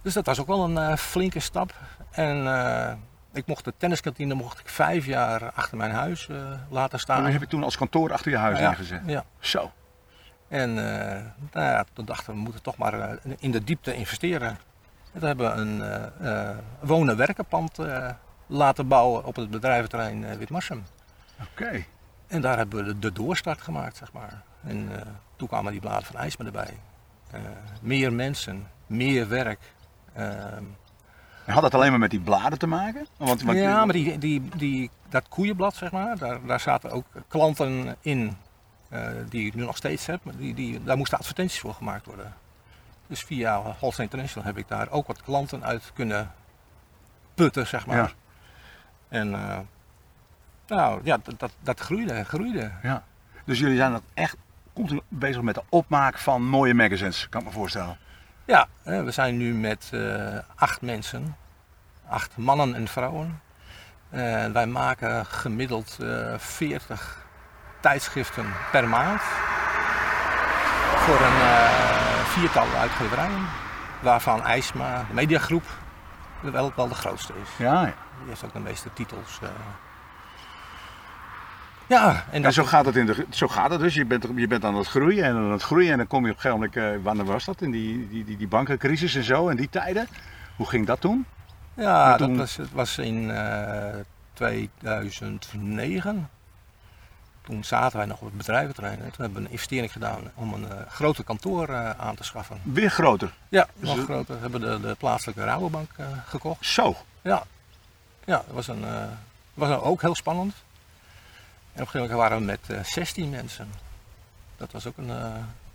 Dus 0.01 0.13
dat 0.13 0.25
was 0.25 0.39
ook 0.39 0.47
wel 0.47 0.63
een 0.63 0.77
eh, 0.77 0.95
flinke 0.97 1.39
stap. 1.39 1.73
En 2.11 2.47
eh, 2.47 2.94
ik 3.33 3.45
mocht 3.47 3.63
de 3.65 3.73
tenniskantine 3.77 4.33
mocht 4.33 4.59
ik 4.59 4.69
vijf 4.69 5.06
jaar 5.06 5.51
achter 5.51 5.77
mijn 5.77 5.91
huis 5.91 6.27
eh, 6.29 6.35
laten 6.69 6.94
En 6.94 7.00
staan. 7.00 7.23
dat 7.23 7.31
heb 7.31 7.41
je 7.41 7.47
toen 7.47 7.63
als 7.63 7.77
kantoor 7.77 8.13
achter 8.13 8.31
je 8.31 8.38
huis 8.38 8.59
ja, 8.59 8.68
neergezet. 8.68 9.01
ja. 9.06 9.23
Zo. 9.39 9.71
En 10.56 10.69
eh, 10.69 11.22
nou 11.52 11.66
ja, 11.66 11.86
toen 11.94 12.06
dachten 12.06 12.25
we, 12.25 12.34
we 12.34 12.44
moeten 12.44 12.62
toch 12.62 12.78
maar 12.78 12.94
eh, 13.00 13.34
in 13.40 13.52
de 13.52 13.63
diepte 13.63 13.96
investeren. 13.96 14.50
En 15.13 15.19
toen 15.19 15.28
hebben 15.28 15.56
we 15.56 15.62
een 15.62 15.81
eh, 16.22 16.57
wonen-werkenpand 16.80 17.78
laten 18.48 18.88
bouwen 18.88 19.25
op 19.25 19.36
het 19.36 19.50
bedrijventerrein 19.50 20.38
Witmarsum. 20.38 20.84
Oké. 21.52 21.86
En 22.28 22.42
daar 22.42 22.57
hebben 22.57 22.86
we 22.86 23.00
de, 23.00 23.12
doorstart 23.12 23.62
gemaakt, 23.62 23.98
zeg 23.98 24.13
maar. 24.13 24.42
En 24.63 24.90
toen 25.36 25.48
kwamen 25.48 25.72
die 25.72 25.81
bladen 25.81 26.06
van 26.06 26.16
IJsma 26.16 26.46
erbij. 26.46 26.80
Meer 27.81 28.13
mensen, 28.13 28.68
meer 28.88 29.28
werk. 29.28 29.74
Ehm, 30.13 30.63
Had 31.46 31.62
dat 31.62 31.74
alleen 31.74 31.90
maar 31.90 32.00
met 32.00 32.10
die 32.10 32.19
bladen 32.19 32.60
te 32.60 32.68
maken? 32.68 33.07
Want, 33.18 33.42
want- 33.42 33.57
ja, 33.57 33.86
maar 33.86 33.94
die, 33.94 34.18
die, 34.18 34.50
die, 34.57 34.90
dat 35.10 35.28
koeienblad, 35.28 35.75
zeg 35.75 35.92
maar, 35.92 36.18
daar, 36.18 36.46
daar 36.46 36.60
zaten 36.60 36.92
ook 36.92 37.06
klanten 37.28 37.96
in 38.02 38.38
eh, 38.89 39.09
die 39.29 39.45
ik 39.45 39.53
nu 39.53 39.63
nog 39.65 39.77
steeds 39.77 40.05
heb. 40.05 40.23
maar 40.23 40.35
Die, 40.35 40.53
die, 40.53 40.83
daar 40.83 40.97
moesten 40.97 41.17
advertenties 41.17 41.59
voor 41.59 41.73
gemaakt 41.73 42.05
worden. 42.05 42.33
Dus 43.07 43.23
via 43.23 43.61
Holstein 43.79 44.07
International 44.07 44.47
heb 44.47 44.57
ik 44.57 44.67
daar 44.67 44.89
ook 44.89 45.07
wat 45.07 45.21
klanten 45.21 45.63
uit 45.63 45.91
kunnen 45.93 46.31
putten, 47.33 47.67
zeg 47.67 47.85
maar. 47.85 47.97
Ja. 47.97 48.09
En 49.07 49.33
eh, 49.33 49.59
nou 50.67 51.01
ja, 51.04 51.18
dat, 51.23 51.39
dat, 51.39 51.51
dat 51.59 51.80
groeide, 51.80 52.23
groeide. 52.23 52.71
Ja. 52.83 53.04
Dus 53.45 53.59
jullie 53.59 53.77
zijn 53.77 54.01
echt 54.13 54.37
continu 54.73 55.01
bezig 55.07 55.42
met 55.42 55.56
de 55.56 55.63
opmaak 55.69 56.18
van 56.18 56.47
mooie 56.47 56.73
magazines, 56.73 57.30
kan 57.30 57.42
ik 57.42 57.47
me 57.47 57.54
voorstellen. 57.54 57.97
Ja, 58.45 58.68
we 58.83 59.11
zijn 59.11 59.37
nu 59.37 59.54
met 59.54 59.89
eh, 59.94 60.37
acht 60.56 60.81
mensen, 60.81 61.35
acht 62.07 62.37
mannen 62.37 62.75
en 62.75 62.87
vrouwen. 62.87 63.42
En 64.09 64.54
wij 64.54 64.68
maken 64.68 65.25
gemiddeld 65.25 65.97
eh 66.01 66.37
40 66.37 67.24
tijdschriften 67.89 68.45
per 68.71 68.87
maand. 68.87 69.21
Voor 70.95 71.15
een 71.21 71.42
eh, 71.42 72.25
viertal 72.25 72.68
uitgeverijen, 72.80 73.45
waarvan 73.99 74.44
IJsma, 74.44 75.06
de 75.07 75.13
mediagroep, 75.13 75.63
wel, 76.39 76.71
wel 76.75 76.87
de 76.87 76.95
grootste 76.95 77.33
is. 77.44 77.49
Ja, 77.57 77.81
ja. 77.81 77.94
Die 78.19 78.27
heeft 78.27 78.44
ook 78.45 78.54
de 78.54 78.59
meeste 78.59 78.89
titels. 78.94 79.39
eh. 79.42 79.49
Ja, 81.87 82.25
en 82.31 82.44
En 82.45 82.54
zo 82.54 82.63
gaat 82.63 82.85
het, 82.85 82.95
in 82.95 83.06
de, 83.06 83.25
zo 83.30 83.47
gaat 83.47 83.69
het 83.71 83.80
dus. 83.80 83.94
Je 83.94 84.06
bent, 84.06 84.27
je 84.35 84.47
bent 84.47 84.65
aan 84.65 84.75
het 84.75 84.87
groeien 84.87 85.23
en 85.23 85.35
aan 85.35 85.51
het 85.51 85.63
groeien. 85.63 85.92
En 85.92 85.97
dan 85.97 86.07
kom 86.07 86.25
je 86.25 86.31
op 86.31 86.35
een 86.35 86.42
gegeven 86.42 86.69
moment, 86.73 86.97
eh, 86.97 87.04
wanneer 87.04 87.25
was 87.25 87.45
dat? 87.45 87.61
In 87.61 87.71
die, 87.71 88.09
die, 88.09 88.23
die, 88.23 88.37
die 88.37 88.47
bankencrisis 88.47 89.15
en 89.15 89.23
zo, 89.23 89.47
in 89.47 89.56
die 89.56 89.69
tijden. 89.69 90.07
Hoe 90.56 90.68
ging 90.69 90.85
dat 90.85 91.01
toen? 91.01 91.25
Ja, 91.73 92.18
dat 92.18 92.35
was, 92.35 92.56
het 92.56 92.71
was 92.71 92.97
in 92.97 93.31
eh 93.31 93.95
2009. 94.33 96.30
Toen 97.45 97.64
zaten 97.64 97.97
wij 97.97 98.06
nog 98.07 98.19
op 98.19 98.25
het 98.28 98.37
bedrijventerrein. 98.37 98.99
En 98.99 99.11
toen 99.11 99.23
hebben 99.25 99.33
we 99.33 99.45
een 99.45 99.52
investering 99.52 99.92
gedaan 99.92 100.31
om 100.35 100.54
een 100.54 100.69
eh, 100.71 100.78
groter 100.90 101.23
kantoor 101.23 101.69
eh, 101.69 101.90
aan 101.90 102.16
te 102.16 102.23
schaffen. 102.23 102.57
Weer 102.64 102.90
groter. 102.90 103.33
Ja, 103.49 103.68
Dus 103.75 103.87
nog 103.90 103.97
het- 103.97 104.06
groter. 104.06 104.35
We 104.35 104.42
hebben 104.42 104.61
de, 104.61 104.87
de 104.87 104.95
plaatselijke 104.95 105.44
Rabobank 105.44 105.90
eh, 105.97 106.06
gekocht. 106.28 106.66
Zo. 106.66 106.95
Ja, 107.21 107.44
ja 108.25 108.35
dat 108.45 108.56
was, 108.56 108.68
een, 108.68 108.85
was 109.54 109.69
een- 109.69 109.81
ook 109.81 110.02
heel 110.02 110.16
spannend. 110.16 110.54
En 111.73 111.81
op 111.81 111.87
een 111.87 111.87
gegeven 111.87 111.99
moment 112.18 112.19
waren 112.19 112.37
we 112.37 112.44
met 112.75 112.78
eh 112.80 112.83
16 112.92 113.30
mensen. 113.30 113.68
Dat 114.57 114.71
was 114.71 114.87
ook 114.87 114.97
een, 114.97 115.11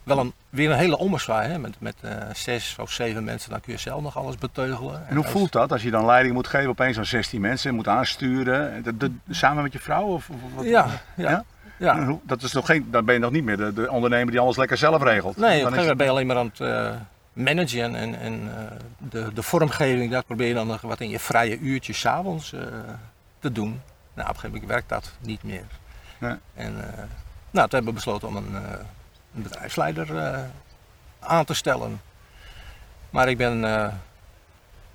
wel 0.03 0.19
een, 0.19 0.33
weer 0.49 0.71
een 0.71 0.77
hele 0.79 0.99
ommezwaai. 0.99 1.49
Hè? 1.51 1.59
Met, 1.59 1.75
met 1.81 1.97
zes 2.33 2.77
of 2.81 2.91
zeven 2.93 3.25
mensen, 3.25 3.51
dan 3.51 3.61
kun 3.61 3.73
je 3.73 3.79
zelf 3.79 4.03
nog 4.03 4.17
alles 4.17 4.37
beteugelen. 4.39 5.07
En 5.09 5.15
hoe 5.15 5.25
als- 5.25 5.33
voelt 5.33 5.53
dat 5.53 5.73
als 5.73 5.83
je 5.83 5.91
dan 5.91 6.05
leiding 6.07 6.35
moet 6.35 6.47
geven 6.47 6.69
opeens 6.69 6.99
aan 6.99 7.05
16 7.07 7.41
mensen, 7.41 7.75
moet 7.75 7.89
aansturen, 7.89 8.83
dat- 8.99 9.11
samen 9.31 9.63
met 9.63 9.73
je 9.73 9.79
vrouw? 9.79 10.05
Of, 10.07 10.29
of 10.31 10.37
wat? 10.55 10.65
Ja, 10.65 10.87
ja, 11.17 11.31
Ja? 11.31 11.45
Ja. 11.81 12.19
Dat 12.23 12.43
is 12.43 12.53
nog 12.53 12.67
geen, 12.67 12.91
dan 12.91 13.05
ben 13.05 13.15
je 13.15 13.21
nog 13.21 13.31
niet 13.31 13.45
meer 13.45 13.57
de, 13.57 13.73
de 13.73 13.91
ondernemer 13.91 14.31
die 14.31 14.41
alles 14.41 14.57
lekker 14.57 14.77
zelf 14.77 15.03
regelt. 15.03 15.37
Nee, 15.37 15.47
op 15.47 15.67
een 15.67 15.73
gegeven 15.73 15.79
moment 15.79 15.97
ben 15.97 16.07
je 16.07 16.13
alleen 16.13 16.27
maar 16.27 16.37
aan 16.37 16.47
het 16.47 16.61
eh, 16.61 16.95
managen 17.33 17.95
en, 17.95 18.21
en 18.21 18.53
eh, 18.57 18.77
de, 18.99 19.33
de 19.33 19.43
vormgeving, 19.43 20.11
dat 20.11 20.27
probeer 20.27 20.49
je 20.49 20.55
dan 20.55 20.67
nog 20.67 20.81
wat 20.81 21.01
in 21.01 21.09
je 21.09 21.19
vrije 21.19 21.59
uurtjes 21.59 22.01
s'avonds 22.01 22.53
eh 22.53 22.61
te 23.39 23.53
doen. 23.53 23.81
Nou, 24.15 24.29
op 24.29 24.35
een 24.35 24.41
gegeven 24.41 24.51
moment 24.51 24.71
werkt 24.71 24.89
dat 24.89 25.13
niet 25.21 25.43
meer. 25.43 25.65
Nee. 26.19 26.37
En 26.55 26.73
nou, 27.51 27.69
toen 27.69 27.79
hebben 27.79 27.85
we 27.85 27.93
besloten 27.93 28.29
om 28.29 28.37
een, 28.37 28.55
een 28.55 29.43
bedrijfsleider 29.43 30.39
aan 31.19 31.45
te 31.45 31.55
stellen. 31.55 32.01
Maar 33.11 33.29
ik 33.29 33.37
ben 33.37 33.61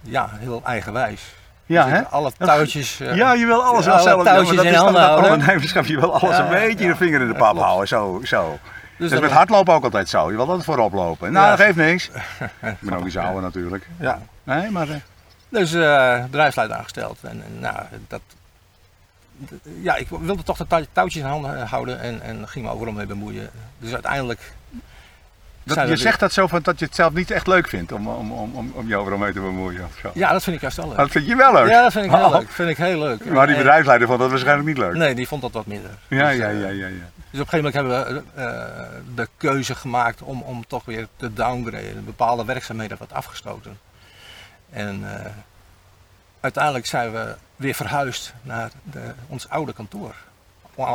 ja, 0.02 0.30
heel 0.32 0.62
eigenwijs. 0.64 1.34
Ja, 1.66 1.88
hè? 1.88 2.06
Alle 2.08 2.32
touwtjes. 2.38 3.00
eh, 3.00 3.16
Ja, 3.16 3.34
je 3.34 3.46
wil 3.46 3.64
alles 3.64 3.86
wel 3.86 3.94
alle 3.94 4.04
zelf. 4.04 4.24
touwtjes 4.24 4.48
maar 4.48 4.56
dat 4.56 4.66
in 4.66 4.72
is 4.72 4.76
toch 4.78 4.84
handen 4.86 5.02
houden. 5.04 5.32
ondernemerschap. 5.32 5.86
Je 5.86 6.00
wil 6.00 6.20
alles 6.20 6.38
Ja, 6.38 6.44
een 6.44 6.50
beetje 6.50 6.84
ja. 6.86 6.92
de 6.92 6.96
vinger 6.96 7.22
in 7.22 7.28
de 7.28 7.34
pap 7.36 7.58
houden. 7.58 7.88
Zo, 7.88 8.22
zo. 8.24 8.60
Dat 8.98 9.10
Dus 9.10 9.20
met 9.20 9.32
hardlopen 9.32 9.74
ook 9.74 9.84
altijd 9.84 10.10
zo. 10.10 10.30
Je 10.32 10.36
wil 10.38 10.46
altijd 10.48 10.64
voorop 10.66 10.94
lopen. 10.94 11.32
Nou, 11.32 11.50
dat 11.58 11.66
geeft 11.66 11.76
niks. 11.78 12.10
Ik 12.62 12.80
ben 12.80 12.94
ook 12.98 13.04
niet 13.04 13.18
ouder 13.18 13.42
natuurlijk. 13.42 13.88
Ja. 14.00 14.20
Nee, 14.44 14.70
maar... 14.72 14.90
eh, 14.90 14.96
Dus 15.50 15.72
bedrijfsleider 16.26 16.78
aangesteld. 16.78 17.18
En, 17.22 17.44
en 17.46 17.60
nou, 17.60 17.76
dat, 18.08 18.22
ja, 19.82 19.96
ik 19.96 20.08
wilde 20.10 20.44
toch 20.44 20.58
de 20.58 20.68
tou- 20.68 20.86
touwtjes 20.92 21.22
in 21.24 21.30
handen 21.30 21.68
houden 21.68 22.00
en, 22.00 22.22
en 22.22 22.48
ging 22.48 22.66
me 22.66 22.72
overal 22.72 22.94
mee 22.94 23.06
bemoeien. 23.06 23.50
Dus 23.80 23.94
uiteindelijk. 23.94 24.54
Dat, 25.66 25.88
je 25.88 25.96
zegt 25.96 26.20
dat 26.20 26.34
zo 26.34 26.48
van 26.48 26.60
dat 26.62 26.80
je 26.80 26.86
het 26.86 26.96
zelf 26.96 27.14
niet 27.14 27.32
echt 27.32 27.48
leuk 27.48 27.68
vindt 27.68 27.92
om, 27.92 28.08
om, 28.08 28.32
om, 28.32 28.56
om, 28.56 28.72
om 28.76 28.88
je 28.88 28.96
overal 28.96 29.18
mee 29.18 29.34
te 29.34 29.40
bemoeien. 29.40 29.86
Of 29.86 29.98
zo. 30.02 30.12
Ja, 30.14 30.32
dat 30.32 30.44
vind 30.44 30.56
ik 30.56 30.62
juist 30.62 30.78
wel 30.78 30.88
leuk. 30.88 30.98
Dat 30.98 31.12
vind 31.12 31.26
je 31.28 31.36
wel 31.36 31.54
leuk. 31.54 31.68
Ja, 31.70 31.82
dat 31.82 31.92
vind 31.92 32.06
ik 32.06 32.12
heel 32.12 32.26
Oh. 32.26 32.32
leuk. 32.32 32.50
Vind 32.50 32.70
ik 32.70 32.78
heel 32.78 33.00
leuk. 33.00 33.26
Maar 33.26 33.48
die 33.48 33.56
bedrijfsleider 33.56 34.08
vond 34.08 34.20
dat 34.20 34.30
waarschijnlijk 34.30 34.68
niet 34.68 34.78
leuk. 34.78 34.94
Nee, 34.94 35.16
die 35.16 35.28
vond 35.28 35.42
dat 35.42 35.52
wat 35.52 35.66
minder. 35.66 35.92
Ja, 36.08 36.30
Dus, 36.30 36.38
ja, 36.38 36.50
eh, 36.50 36.60
ja, 36.62 36.68
ja, 36.68 36.88
ja. 36.88 37.10
Dus 37.32 37.42
op 37.44 37.54
een 37.54 37.60
gegeven 37.60 37.74
moment 37.74 37.74
hebben 37.74 38.24
we 38.36 38.42
eh, 38.42 39.16
de 39.16 39.28
keuze 39.38 39.76
gemaakt 39.76 40.22
om, 40.22 40.42
om 40.42 40.68
toch 40.68 40.86
weer 40.86 41.08
te 41.18 41.34
downgraden. 41.34 42.06
Bepaalde 42.06 42.46
werkzaamheden 42.46 42.98
wat 43.00 43.14
afgestoten. 43.14 43.80
En 44.70 45.02
eh, 45.20 45.32
uiteindelijk 46.40 46.86
zijn 46.86 47.12
we 47.12 47.36
weer 47.56 47.74
verhuisd 47.74 48.34
naar 48.42 48.70
de, 48.84 49.02
ons 49.28 49.50
oude 49.50 49.74
kantoor. 49.74 50.16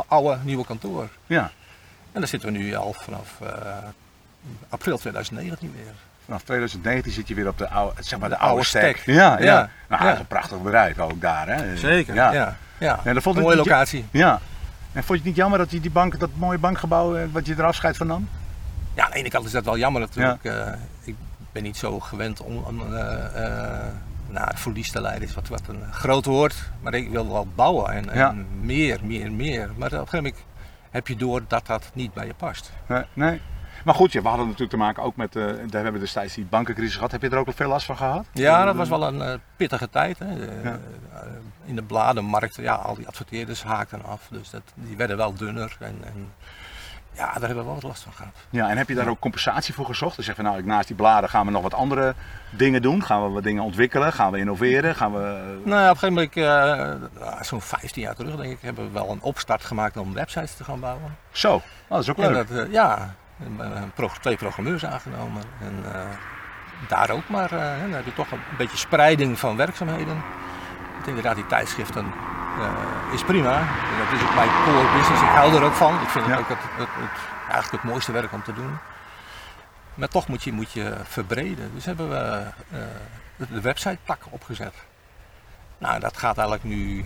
Oude 0.07 0.37
nieuwe 0.43 0.65
kantoor. 0.65 1.07
Ja, 1.27 1.51
En 2.11 2.19
daar 2.19 2.27
zitten 2.27 2.51
we 2.51 2.57
nu 2.57 2.75
al 2.75 2.93
vanaf 2.93 3.27
april 4.69 4.97
2019 4.97 5.73
weer. 5.75 5.93
vanaf 6.25 6.43
2019 6.43 7.11
zit 7.11 7.27
je 7.27 7.35
weer 7.35 7.47
op 7.47 7.57
de 7.57 7.69
oude, 7.69 8.03
zeg 8.03 8.19
maar 8.19 8.29
de, 8.29 8.35
De 8.35 8.41
oude 8.41 8.53
oude 8.55 8.65
stek. 8.67 8.97
stek. 8.97 9.15
Ja, 9.15 9.37
ja. 9.39 9.43
Ja, 9.45 9.69
Nou, 9.87 10.01
ja. 10.01 10.07
dat 10.07 10.13
is 10.13 10.19
een 10.19 10.27
prachtig 10.27 10.61
bedrijf 10.61 10.99
ook 10.99 11.21
daar. 11.21 11.47
Hè. 11.47 11.77
Zeker. 11.77 12.13
Ja. 12.13 12.33
Ja, 12.33 12.57
ja. 12.77 12.99
Ja, 13.03 13.13
dat 13.13 13.23
vond 13.23 13.35
Een 13.35 13.41
mooie 13.41 13.55
niet- 13.55 13.65
locatie. 13.65 14.05
Ja. 14.11 14.39
En 14.93 15.03
vond 15.03 15.07
je 15.07 15.13
het 15.15 15.23
niet 15.23 15.35
jammer 15.35 15.59
dat 15.59 15.71
je 15.71 15.79
die 15.79 15.91
bank, 15.91 16.19
dat 16.19 16.29
mooie 16.35 16.57
bankgebouw, 16.57 17.15
eh, 17.15 17.23
wat 17.31 17.45
je 17.45 17.55
er 17.55 17.63
afscheid 17.63 17.97
van 17.97 18.07
nam? 18.07 18.29
Ja, 18.93 19.05
aan 19.05 19.11
de 19.11 19.17
ene 19.17 19.29
kant 19.29 19.45
is 19.45 19.51
dat 19.51 19.65
wel 19.65 19.77
jammer 19.77 20.01
natuurlijk. 20.01 20.43
Eh, 20.43 20.67
ik 21.03 21.15
ben 21.51 21.63
niet 21.63 21.77
zo 21.77 21.99
gewend 21.99 22.41
om, 22.41 22.57
om 22.57 22.93
eh, 22.95 23.45
eh, 23.45 23.81
nou, 24.27 24.47
verlies 24.55 24.91
te 24.91 25.01
leiden, 25.01 25.27
is 25.27 25.33
wat, 25.33 25.47
wat 25.47 25.61
een 25.67 25.83
groot 25.93 26.25
woord. 26.25 26.55
Maar 26.81 26.93
ik 26.93 27.09
wil 27.09 27.31
wel 27.31 27.47
bouwen 27.55 27.91
en, 27.93 28.09
en 28.09 28.47
meer, 28.61 28.99
meer, 29.03 29.31
meer. 29.31 29.69
Maar 29.77 29.87
op 29.87 29.93
een 29.93 30.07
gegeven 30.07 30.17
moment 30.23 30.35
heb 30.91 31.07
je 31.07 31.15
door 31.15 31.41
dat 31.47 31.65
dat 31.67 31.89
niet 31.93 32.13
bij 32.13 32.25
je 32.25 32.33
past. 32.33 32.71
Nee. 32.87 33.03
nee. 33.13 33.41
Maar 33.85 33.95
goed, 33.95 34.11
ja, 34.11 34.21
we 34.21 34.27
hadden 34.27 34.45
natuurlijk 34.45 34.71
te 34.71 34.77
maken 34.77 35.03
ook 35.03 35.15
met, 35.15 35.35
eh 35.35 35.43
daar 35.45 35.55
hebben 35.71 35.93
we 35.93 35.99
destijds 35.99 36.33
die 36.33 36.45
bankencrisis 36.45 36.95
gehad. 36.95 37.11
Heb 37.11 37.21
je 37.21 37.29
er 37.29 37.37
ook 37.37 37.47
al 37.47 37.53
veel 37.53 37.69
last 37.69 37.85
van 37.85 37.97
gehad? 37.97 38.25
Ja, 38.33 38.65
dat 38.65 38.75
was 38.75 38.89
wel 38.89 39.07
een 39.07 39.21
eh, 39.21 39.33
pittige 39.55 39.89
tijd. 39.89 40.19
Hè. 40.19 40.25
Eh, 40.47 40.63
Ja. 40.63 40.79
in 41.65 41.75
de 41.75 41.83
bladenmarkt, 41.83 42.55
ja, 42.55 42.73
al 42.73 42.95
die 42.95 43.07
adverteerders 43.07 43.63
haakten 43.63 44.05
af. 44.05 44.27
Dus 44.31 44.49
dat, 44.49 44.61
die 44.73 44.97
werden 44.97 45.17
wel 45.17 45.33
dunner. 45.33 45.75
En, 45.79 45.97
en 46.05 46.31
ja, 47.13 47.23
daar 47.25 47.33
hebben 47.47 47.57
we 47.57 47.63
wel 47.63 47.73
wat 47.73 47.83
last 47.83 48.03
van 48.03 48.13
gehad. 48.13 48.33
Ja, 48.49 48.69
en 48.69 48.77
heb 48.77 48.87
je 48.89 48.95
daar 48.95 49.07
ook 49.07 49.19
compensatie 49.19 49.73
voor 49.73 49.85
gezocht? 49.85 50.15
Dus 50.15 50.25
zeg 50.25 50.35
van 50.35 50.43
nou, 50.43 50.63
naast 50.63 50.87
die 50.87 50.95
bladen 50.95 51.29
gaan 51.29 51.45
we 51.45 51.51
nog 51.51 51.61
wat 51.61 51.73
andere 51.73 52.13
dingen 52.49 52.81
doen. 52.81 53.03
Gaan 53.03 53.23
we 53.23 53.29
wat 53.29 53.43
dingen 53.43 53.63
ontwikkelen? 53.63 54.13
Gaan 54.13 54.31
we 54.31 54.37
innoveren? 54.37 54.95
Gaan 54.95 55.13
we... 55.13 55.59
Nou, 55.65 55.81
ja, 55.81 55.89
op 55.89 56.01
een 56.03 56.11
gegeven 56.11 57.09
moment, 57.19 57.45
zo'n 57.45 57.61
15 57.61 58.01
jaar 58.01 58.15
terug 58.15 58.35
denk 58.35 58.51
ik, 58.51 58.61
hebben 58.61 58.85
we 58.85 58.91
wel 58.91 59.09
een 59.09 59.21
opstart 59.21 59.63
gemaakt 59.63 59.97
om 59.97 60.13
websites 60.13 60.55
te 60.55 60.63
gaan 60.63 60.79
bouwen. 60.79 61.15
Zo, 61.31 61.53
oh, 61.55 61.61
dat 61.87 62.01
is 62.01 62.09
ook 62.09 62.17
leuk. 62.17 62.47
dat, 62.47 62.67
ja, 62.71 63.15
twee 64.21 64.35
programmeurs 64.37 64.85
aangenomen. 64.85 65.43
En 65.59 65.93
eh, 65.93 66.01
daar 66.87 67.09
ook 67.09 67.29
maar, 67.29 67.51
eh, 67.51 67.81
dan 67.81 67.91
heb 67.91 68.05
je 68.05 68.13
toch 68.13 68.31
een 68.31 68.39
beetje 68.57 68.77
spreiding 68.77 69.39
van 69.39 69.55
werkzaamheden. 69.57 70.23
Want 70.93 71.07
inderdaad, 71.07 71.35
die 71.35 71.45
tijdschriften 71.47 72.05
eh, 72.59 73.13
is 73.13 73.23
prima. 73.23 73.57
Dat 74.09 74.19
is 74.19 74.27
ook 74.27 74.35
mijn 74.35 74.49
core 74.63 74.97
business. 74.97 75.21
Ik 75.21 75.27
hou 75.27 75.55
er 75.55 75.63
ook 75.63 75.73
van. 75.73 76.01
Ik 76.01 76.07
vind 76.09 76.25
het 76.25 76.39
ook 76.39 76.47
het, 76.49 76.57
het, 76.61 76.87
het- 76.91 77.19
eigenlijk 77.51 77.83
het 77.83 77.91
mooiste 77.91 78.11
werk 78.11 78.31
om 78.31 78.43
te 78.43 78.53
doen. 78.53 78.77
Maar 79.93 80.07
toch 80.07 80.27
moet 80.27 80.43
je, 80.43 80.51
moet 80.53 80.71
je 80.71 80.95
verbreden. 81.03 81.71
Dus 81.73 81.85
hebben 81.85 82.09
we 82.09 82.15
eh, 82.71 82.79
de, 83.35 83.47
de 83.53 83.61
website 83.61 83.97
tak 84.03 84.21
opgezet. 84.29 84.73
Nou, 85.77 85.99
dat 85.99 86.17
gaat 86.17 86.37
eigenlijk 86.37 86.63
nu 86.75 87.05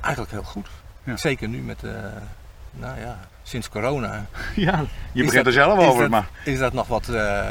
eigenlijk 0.00 0.32
heel 0.32 0.42
goed. 0.42 0.68
Ja. 1.04 1.16
Zeker 1.16 1.48
nu 1.48 1.58
met, 1.62 1.82
eh, 1.84 1.92
nou 2.76 3.00
ja, 3.00 3.18
sinds 3.42 3.68
corona. 3.68 4.24
Ja, 4.54 4.84
je 5.12 5.22
begint 5.24 5.32
dat- 5.44 5.46
er 5.46 5.52
zelf 5.52 5.78
over, 5.78 6.00
dat, 6.02 6.10
maar... 6.10 6.28
Is 6.44 6.58
dat 6.58 6.72
nog 6.72 6.86
wat 6.86 7.08
eh, 7.08 7.42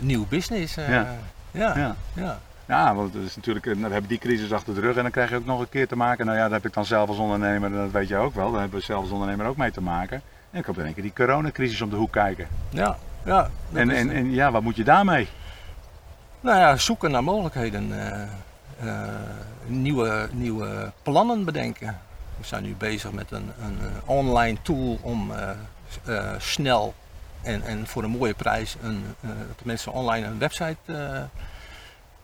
nieuw 0.00 0.26
business? 0.28 0.76
eh, 0.76 0.88
Ja. 0.88 1.06
ja. 1.50 1.76
Ja. 1.76 1.94
Ja. 2.14 2.38
Ja, 2.66 2.94
want 2.94 3.14
het 3.14 3.22
is 3.24 3.36
natuurlijk, 3.36 3.66
eh, 3.66 3.74
we 3.74 3.80
hebben 3.82 4.06
die 4.08 4.18
crisis 4.18 4.52
achter 4.52 4.74
de 4.74 4.80
rug 4.80 4.96
en 4.96 5.02
dan 5.02 5.10
krijg 5.10 5.30
je 5.30 5.36
ook 5.36 5.46
nog 5.46 5.60
een 5.60 5.68
keer 5.68 5.88
te 5.88 5.96
maken. 5.96 6.26
Nou 6.26 6.38
ja, 6.38 6.44
daar 6.44 6.52
heb 6.52 6.66
ik 6.66 6.72
dan 6.74 6.84
zelf 6.84 7.08
als 7.08 7.18
ondernemer, 7.18 7.70
dat 7.72 7.90
weet 7.90 8.08
je 8.08 8.16
ook 8.16 8.34
wel, 8.34 8.50
daar 8.50 8.60
hebben 8.60 8.78
we 8.78 8.84
zelf 8.84 9.02
als 9.02 9.10
ondernemer 9.10 9.46
ook 9.46 9.56
mee 9.56 9.70
te 9.70 9.80
maken. 9.82 10.22
En 10.50 10.58
ik 10.58 10.66
heb 10.66 10.78
in 10.78 10.84
één 10.84 10.94
keer 10.94 11.02
die 11.02 11.12
coronacrisis 11.12 11.80
om 11.80 11.90
de 11.90 11.96
hoek 11.96 12.12
kijken. 12.12 12.46
ja, 12.70 12.96
ja, 13.24 13.50
En, 13.72 13.90
en, 13.90 14.10
eh, 14.10 14.16
en 14.16 14.30
ja, 14.30 14.50
wat 14.50 14.62
moet 14.62 14.76
je 14.76 14.84
daarmee? 14.84 15.28
Nou 16.40 16.58
ja, 16.58 16.76
zoeken 16.76 17.10
naar 17.10 17.24
mogelijkheden. 17.24 18.12
eh, 18.12 18.22
eh, 18.88 19.08
nieuwe, 19.66 20.28
nieuwe 20.32 20.92
plannen 21.02 21.44
bedenken. 21.44 21.98
We 22.42 22.48
zijn 22.48 22.62
nu 22.62 22.74
bezig 22.74 23.12
met 23.12 23.30
een, 23.30 23.52
een 23.60 23.78
eh, 23.80 24.08
online 24.08 24.58
tool 24.62 24.98
om 25.02 25.32
eh, 25.32 25.50
eh, 26.04 26.34
snel 26.38 26.94
en, 27.42 27.62
en 27.62 27.86
voor 27.86 28.02
een 28.02 28.10
mooie 28.10 28.34
prijs 28.34 28.76
een, 28.82 29.04
dat 29.20 29.64
mensen 29.64 29.92
online 29.92 30.26
een 30.26 30.38
website 30.38 30.76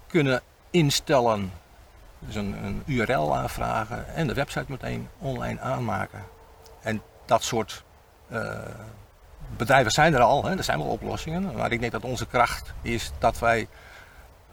kunnen 0.06 0.40
instellen. 0.70 1.52
Dus 2.18 2.34
een, 2.34 2.64
een 2.64 2.82
URL 2.86 3.36
aanvragen 3.36 4.14
en 4.14 4.26
de 4.26 4.34
website 4.34 4.64
meteen 4.68 5.08
online 5.18 5.60
aanmaken. 5.60 6.22
En 6.82 7.02
dat 7.26 7.42
soort 7.42 7.84
bedrijven 9.56 9.90
zijn 9.90 10.14
er 10.14 10.20
al, 10.20 10.44
hè. 10.44 10.56
er 10.56 10.64
zijn 10.64 10.78
wel 10.78 10.86
oplossingen. 10.86 11.54
Maar 11.56 11.72
ik 11.72 11.80
denk 11.80 11.92
dat 11.92 12.04
onze 12.04 12.26
kracht 12.26 12.72
is 12.82 13.12
dat 13.18 13.38
wij 13.38 13.68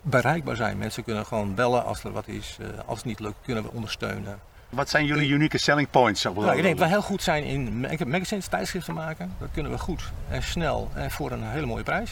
bereikbaar 0.01 0.55
zijn. 0.55 0.77
Mensen 0.77 1.03
kunnen 1.03 1.25
gewoon 1.25 1.55
bellen 1.55 1.85
als 1.85 2.03
er 2.03 2.11
wat 2.11 2.27
is. 2.27 2.57
Als 2.85 2.97
het 2.97 3.07
niet 3.07 3.19
lukt, 3.19 3.37
kunnen 3.43 3.63
we 3.63 3.71
ondersteunen. 3.71 4.39
Wat 4.75 4.89
zijn 4.89 5.05
jullie 5.05 5.29
unieke 5.29 5.57
selling 5.57 5.89
points? 5.89 6.23
Nou, 6.23 6.55
ik 6.55 6.61
denk 6.63 6.77
dat 6.77 6.87
we 6.87 6.93
heel 6.93 7.01
goed 7.01 7.21
zijn 7.23 7.43
in 7.43 7.79
mag- 7.79 8.05
magazines, 8.05 8.47
tijdschriften 8.47 8.93
maken. 8.93 9.33
Dat 9.39 9.49
kunnen 9.53 9.71
we 9.71 9.77
goed 9.77 10.11
en 10.29 10.43
snel 10.43 10.91
en 10.93 11.11
voor 11.11 11.31
een 11.31 11.43
hele 11.43 11.65
mooie 11.65 11.83
prijs. 11.83 12.11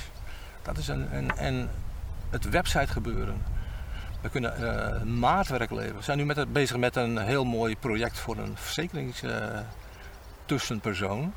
Dat 0.62 0.78
is 0.78 0.88
een, 0.88 1.16
een, 1.16 1.38
en 1.38 1.70
het 2.30 2.50
website 2.50 2.88
gebeuren. 2.92 3.42
We 4.22 4.30
kunnen 4.30 4.56
eh, 4.96 5.02
maatwerk 5.02 5.72
leveren. 5.72 5.96
We 5.96 6.04
zijn 6.04 6.18
nu 6.18 6.26
met 6.26 6.54
bezig 6.54 6.78
met 6.78 6.96
een 6.96 7.18
heel 7.18 7.46
mooi 7.46 7.76
project 7.78 8.20
voor 8.20 8.38
een 8.38 8.54
verzekeringstussenpersoon. 8.58 11.34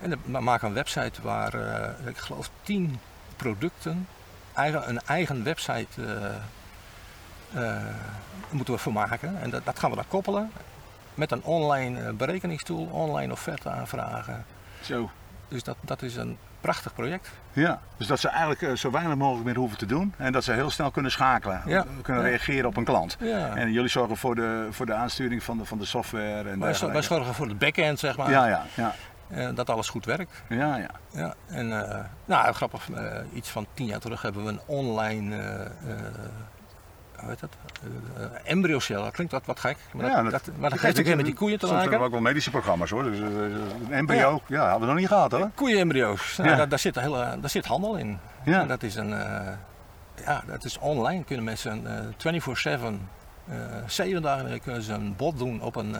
en 0.00 0.10
dan- 0.10 0.18
we 0.24 0.40
maken 0.40 0.68
een 0.68 0.74
website 0.74 1.22
waar, 1.22 1.54
eh, 1.54 2.06
ik 2.08 2.16
geloof, 2.16 2.50
tien 2.62 2.98
producten 3.36 4.06
eigen, 4.54 4.88
een 4.88 5.00
eigen 5.06 5.44
website 5.44 5.86
eh, 6.04 6.24
eh, 6.26 6.32
moeten 8.50 8.74
we 8.74 8.80
voor 8.80 8.92
maken. 8.92 9.42
En 9.42 9.50
dat, 9.50 9.64
dat 9.64 9.78
gaan 9.78 9.90
we 9.90 9.96
dan 9.96 10.04
koppelen 10.08 10.50
met 11.14 11.30
een 11.32 11.42
online 11.42 12.00
eh, 12.02 12.12
berekeningstool, 12.12 12.88
online 12.92 13.32
offerte 13.32 13.70
aanvragen. 13.70 14.44
Zo. 14.80 15.10
Dus 15.48 15.62
dat, 15.62 15.76
dat 15.80 16.02
is 16.02 16.16
een 16.16 16.38
prachtig 16.60 16.94
project. 16.94 17.30
Ja, 17.52 17.80
dus 17.96 18.06
dat 18.06 18.20
ze 18.20 18.28
eigenlijk 18.28 18.62
eh, 18.62 18.72
zo 18.72 18.90
weinig 18.90 19.16
mogelijk 19.16 19.44
meer 19.44 19.56
hoeven 19.56 19.78
te 19.78 19.86
doen 19.86 20.14
en 20.16 20.32
dat 20.32 20.44
ze 20.44 20.52
heel 20.52 20.70
snel 20.70 20.90
kunnen 20.90 21.10
schakelen, 21.10 21.62
Ja. 21.66 21.84
kunnen 22.02 22.22
Ja. 22.22 22.28
reageren 22.28 22.66
op 22.68 22.76
een 22.76 22.84
klant. 22.84 23.16
Ja. 23.20 23.56
En 23.56 23.72
jullie 23.72 23.88
zorgen 23.88 24.16
voor 24.16 24.34
de, 24.34 24.66
voor 24.70 24.86
de 24.86 24.94
aansturing 24.94 25.42
van 25.42 25.58
de, 25.58 25.64
van 25.64 25.78
de 25.78 25.84
software 25.84 26.48
en 26.50 26.58
wij, 26.58 26.78
wij 26.92 27.02
zorgen 27.02 27.34
voor 27.34 27.48
de 27.48 27.54
backend, 27.54 27.98
zeg 27.98 28.16
maar. 28.16 28.30
Ja, 28.30 28.46
ja, 28.46 28.64
ja, 28.74 28.94
eh, 29.28 29.48
dat 29.54 29.70
alles 29.70 29.88
goed 29.88 30.04
werkt. 30.04 30.42
ja, 30.48 30.76
ja. 30.76 30.90
Ja, 31.10 31.34
en 31.46 31.88
eh, 31.90 32.04
nou, 32.24 32.52
grappig, 32.52 32.90
eh, 32.90 33.18
iets 33.32 33.48
van 33.48 33.66
tien 33.74 33.86
jaar 33.86 34.00
terug 34.00 34.22
hebben 34.22 34.44
we 34.44 34.50
een 34.50 34.60
online, 34.66 35.36
eh 37.22 37.30
eh, 37.30 37.36
dat, 37.40 37.50
Eh. 38.88 38.96
Dat 39.02 39.12
klinkt 39.12 39.32
wat, 39.32 39.46
wat 39.46 39.60
gek, 39.60 39.76
maar 39.92 40.02
dat, 40.02 40.12
Ja, 40.12 40.22
dat, 40.22 40.30
dat- 40.32 40.56
maar 40.58 40.70
dat 40.70 40.80
heeft 40.80 40.98
ook 40.98 41.04
weer 41.04 41.16
met 41.16 41.24
die 41.24 41.34
koeien 41.34 41.58
te 41.58 41.66
Soms 41.66 41.80
hebben 41.80 41.98
we 41.98 42.02
maken. 42.04 42.16
ook 42.16 42.22
wel 42.22 42.30
medische 42.32 42.50
programma's 42.50 42.90
hoor. 42.90 43.02
Dus, 43.02 43.18
eh, 43.20 43.24
een 43.26 43.92
embryo, 43.92 44.40
ja. 44.46 44.60
hadden 44.62 44.80
we 44.80 44.86
nog 44.86 44.96
niet 44.96 45.08
gehad 45.08 45.32
hoor. 45.32 45.50
Koeienembryo's, 45.54 46.36
nou, 46.36 46.50
Ja. 46.50 46.56
daar, 46.56 46.68
daar, 46.68 46.78
zit 46.78 46.96
een 46.96 47.02
hele, 47.02 47.36
daar 47.40 47.50
zit 47.50 47.66
handel 47.66 47.96
in. 47.96 48.18
Ja. 48.44 48.60
En 48.60 48.68
dat 48.68 48.82
is 48.82 48.94
een, 48.94 49.08
ja, 50.24 50.42
dat 50.46 50.64
is 50.64 50.78
online 50.78 51.24
kunnen 51.24 51.44
mensen 51.44 51.86
eh 51.98 52.04
24/7, 52.16 53.08
eh 53.48 53.54
7 53.86 54.22
dagen 54.22 54.60
kunnen 54.60 54.82
ze 54.82 54.92
een 54.92 55.16
bod 55.16 55.38
doen 55.38 55.60
op 55.62 55.76
een, 55.76 55.96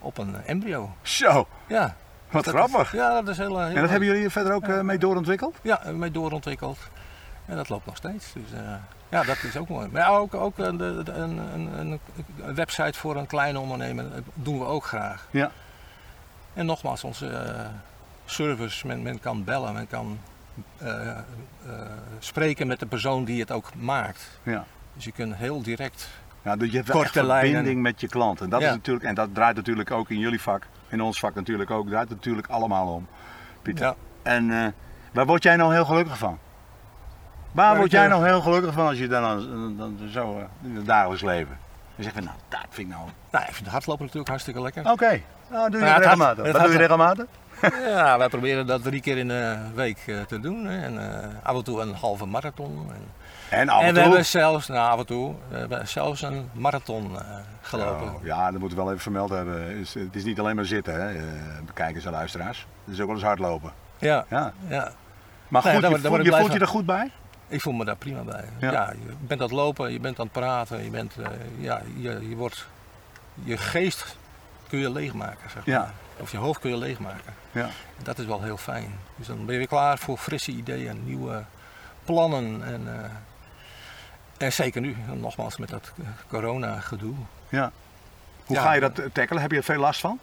op 0.00 0.18
een 0.18 0.36
embryo. 0.44 0.94
Zo, 1.02 1.46
Ja. 1.66 1.94
wat 2.30 2.46
grappig. 2.46 2.92
Is, 2.92 2.98
ja, 2.98 3.10
dat 3.22 3.28
is 3.28 3.36
heel, 3.38 3.58
heel 3.60 3.74
en 3.76 3.80
dat 3.80 3.90
hebben 3.90 4.08
jullie 4.08 4.30
verder 4.30 4.52
ook 4.52 4.82
mee 4.82 4.98
doorontwikkeld? 4.98 5.56
Ja, 5.62 5.80
mee 5.94 6.10
doorontwikkeld. 6.10 6.78
En 7.46 7.56
dat 7.56 7.68
loopt 7.68 7.86
nog 7.86 7.96
steeds. 7.96 8.32
Dus 8.32 8.52
eh, 8.52 8.74
ja, 9.08 9.22
dat 9.22 9.42
is 9.42 9.56
ook 9.56 9.68
mooi. 9.68 9.88
Maar 9.92 10.02
ja, 10.02 10.08
ook, 10.08 10.34
ook 10.34 10.58
een, 10.58 10.76
de- 10.76 11.02
de- 11.04 11.12
een, 11.12 11.38
een, 11.54 11.78
een, 11.78 12.00
een 12.42 12.54
website 12.54 12.98
voor 12.98 13.16
een 13.16 13.26
kleine 13.26 13.58
ondernemer 13.58 14.10
dat 14.10 14.22
doen 14.34 14.58
we 14.58 14.64
ook 14.64 14.84
graag. 14.84 15.28
Ja. 15.30 15.50
En 16.54 16.66
nogmaals, 16.66 17.04
onze 17.04 17.28
eh, 17.28 17.66
service, 18.24 18.86
men, 18.86 19.02
men 19.02 19.20
kan 19.20 19.44
bellen, 19.44 19.72
men 19.74 19.88
kan 19.88 20.18
eh, 20.76 21.08
eh, 21.10 21.16
spreken 22.18 22.66
met 22.66 22.80
de 22.80 22.86
persoon 22.86 23.24
die 23.24 23.40
het 23.40 23.50
ook 23.50 23.74
maakt. 23.74 24.38
Ja. 24.42 24.64
Dus 24.94 25.04
je 25.04 25.12
kunt 25.12 25.34
heel 25.34 25.62
direct 25.62 26.08
Ja, 26.42 26.56
dus 26.56 26.70
je 26.70 26.76
hebt 26.76 26.90
Korte 26.90 27.24
lijnen. 27.24 27.50
verbinding 27.50 27.82
met 27.82 28.00
je 28.00 28.08
klant. 28.08 28.40
En 28.40 28.48
dat, 28.48 28.60
Ja. 28.60 28.66
is 28.68 28.72
natuurlijk, 28.74 29.04
en 29.06 29.14
dat 29.14 29.34
draait 29.34 29.56
natuurlijk 29.56 29.90
ook 29.90 30.10
in 30.10 30.18
jullie 30.18 30.40
vak, 30.40 30.66
in 30.88 31.00
ons 31.00 31.18
vak 31.18 31.34
natuurlijk 31.34 31.70
ook, 31.70 31.88
draait 31.88 32.08
natuurlijk 32.08 32.46
allemaal 32.46 32.92
om. 32.94 33.06
Pieter. 33.62 33.84
Ja. 33.84 33.94
En 34.22 34.50
eh, 34.50 34.66
waar 35.12 35.26
word 35.26 35.42
jij 35.42 35.56
nou 35.56 35.72
heel 35.74 35.84
gelukkig 35.84 36.18
van? 36.18 36.38
Waar 37.56 37.76
word 37.76 37.90
jij 37.90 38.08
nou 38.08 38.24
heel 38.26 38.40
gelukkig 38.40 38.72
van 38.72 38.86
als 38.86 38.98
je 38.98 39.08
dan, 39.08 39.22
dan, 39.22 39.76
dan 39.76 40.08
zo 40.12 40.38
eh, 40.38 40.44
in 40.70 40.76
het 40.76 40.86
dagelijks 40.86 41.22
leven? 41.22 41.58
Je 41.96 42.02
zegt 42.02 42.14
van, 42.14 42.24
nou, 42.24 42.36
dat 42.48 42.60
vind 42.70 42.88
ik 42.88 42.94
nou... 42.94 43.08
Nou, 43.30 43.44
ik 43.44 43.52
vind 43.52 43.64
het 43.64 43.72
hardlopen 43.72 44.02
natuurlijk 44.02 44.28
hartstikke 44.30 44.60
lekker. 44.62 44.90
Oké, 44.90 45.20
nou, 45.50 45.70
doe 45.70 45.80
je 45.80 45.86
Ja, 45.86 45.96
regelmatig. 45.96 46.52
Wat 46.52 46.62
doe 46.62 46.72
je 46.72 46.78
regelmatig? 46.78 47.24
Ja, 47.86 48.18
wij 48.18 48.28
proberen 48.28 48.66
dat 48.66 48.82
drie 48.82 49.00
keer 49.00 49.16
in 49.18 49.28
de 49.28 49.56
week 49.74 49.98
eh, 50.06 50.20
te 50.20 50.40
doen. 50.40 50.66
En 50.68 51.22
eh, 51.22 51.28
af 51.42 51.56
en 51.56 51.64
toe 51.64 51.80
een 51.80 51.94
halve 51.94 52.26
marathon. 52.26 52.86
En, 53.48 53.58
En 53.58 53.68
af 53.68 53.80
en 53.80 53.86
en 53.86 53.88
we 53.88 53.94
toe... 53.94 54.02
hebben 54.08 54.26
zelfs, 54.26 54.68
nou 54.68 54.90
af 54.90 54.98
en 54.98 55.06
toe, 55.06 55.34
we 55.48 55.56
hebben 55.56 55.88
zelfs 55.88 56.22
een 56.22 56.50
marathon 56.52 57.10
gelopen. 57.60 58.14
Oh, 58.14 58.24
ja, 58.24 58.50
dat 58.50 58.60
moeten 58.60 58.78
we 58.78 58.82
wel 58.84 58.90
even 58.92 59.02
vermeld 59.02 59.30
hebben. 59.30 59.70
Is- 59.70 59.94
Het 59.94 60.16
is 60.16 60.24
niet 60.24 60.38
alleen 60.40 60.56
maar 60.56 60.64
zitten, 60.64 61.00
hè, 61.08 61.22
kijkers 61.74 62.04
en 62.04 62.12
luisteraars. 62.12 62.66
Het 62.84 62.94
is 62.94 63.00
ook 63.00 63.06
wel 63.06 63.14
eens 63.16 63.24
hardlopen. 63.24 63.72
Ja, 63.98 64.24
Ja. 64.30 64.52
ja. 64.68 64.90
Maar 65.48 65.62
Nee, 65.64 65.72
goed, 65.72 65.82
daar 65.82 65.90
je, 65.90 66.00
daar 66.00 66.10
voel- 66.12 66.24
je 66.24 66.32
voelt 66.32 66.52
je 66.52 66.58
er 66.58 66.66
goed 66.66 66.86
bij? 66.86 67.10
Ik 67.48 67.60
voel 67.60 67.72
me 67.72 67.84
daar 67.84 67.96
prima 67.96 68.22
bij. 68.22 68.44
Ja. 68.58 68.72
Ja. 68.72 68.90
je 68.92 69.14
bent 69.20 69.40
aan 69.40 69.46
het 69.46 69.56
lopen, 69.56 69.92
je 69.92 70.00
bent 70.00 70.18
aan 70.18 70.24
het 70.24 70.34
praten, 70.34 70.84
je, 70.84 70.90
bent, 70.90 71.16
eh, 71.18 71.28
ja, 71.58 71.82
je, 71.96 72.28
je 72.28 72.36
wordt, 72.36 72.66
je 73.44 73.56
geest 73.56 74.16
kun 74.68 74.78
je 74.78 74.90
leegmaken, 74.90 75.50
zeg 75.50 75.66
maar. 75.66 75.74
Ja. 75.74 75.92
Of 76.16 76.30
je 76.30 76.36
hoofd 76.36 76.60
kun 76.60 76.70
je 76.70 76.76
leegmaken. 76.76 77.34
Ja. 77.52 77.68
Dat 78.02 78.18
is 78.18 78.26
wel 78.26 78.42
heel 78.42 78.56
fijn. 78.56 78.98
Dus 79.16 79.26
dan 79.26 79.36
ben 79.44 79.52
je 79.52 79.58
weer 79.58 79.68
klaar 79.68 79.98
voor 79.98 80.16
frisse 80.18 80.50
ideeën, 80.52 81.04
nieuwe 81.04 81.44
plannen. 82.04 82.64
En, 82.64 83.02
eh, 83.04 83.10
en 84.46 84.52
zeker 84.52 84.80
nu, 84.80 84.96
nogmaals 85.14 85.56
met 85.56 85.68
dat 85.68 85.92
corona 86.28 86.80
gedoe. 86.80 87.14
ja. 87.48 87.72
Hoe 88.46 88.56
Ja. 88.56 88.62
ga 88.62 88.72
je 88.72 88.80
dat 88.80 88.98
eh, 88.98 89.06
tackelen? 89.12 89.42
Heb 89.42 89.50
je 89.50 89.56
er 89.56 89.62
veel 89.62 89.80
last 89.80 90.00
van? 90.00 90.18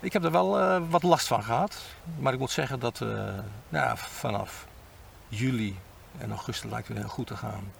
Ik 0.00 0.12
heb 0.12 0.24
er 0.24 0.30
wel 0.30 0.58
eh, 0.60 0.80
wat 0.88 1.02
last 1.02 1.26
van 1.26 1.42
gehad. 1.42 1.76
Maar 2.18 2.32
ik 2.32 2.38
moet 2.38 2.50
zeggen 2.50 2.80
dat 2.80 3.00
eh, 3.00 3.08
nou, 3.68 3.96
vanaf 3.98 4.66
juli 5.28 5.78
en 6.18 6.30
augustus 6.30 6.70
lijkt 6.70 6.88
het 6.88 6.96
weer 6.96 7.06
heel 7.06 7.14
goed 7.14 7.26
te 7.26 7.36
gaan. 7.36 7.72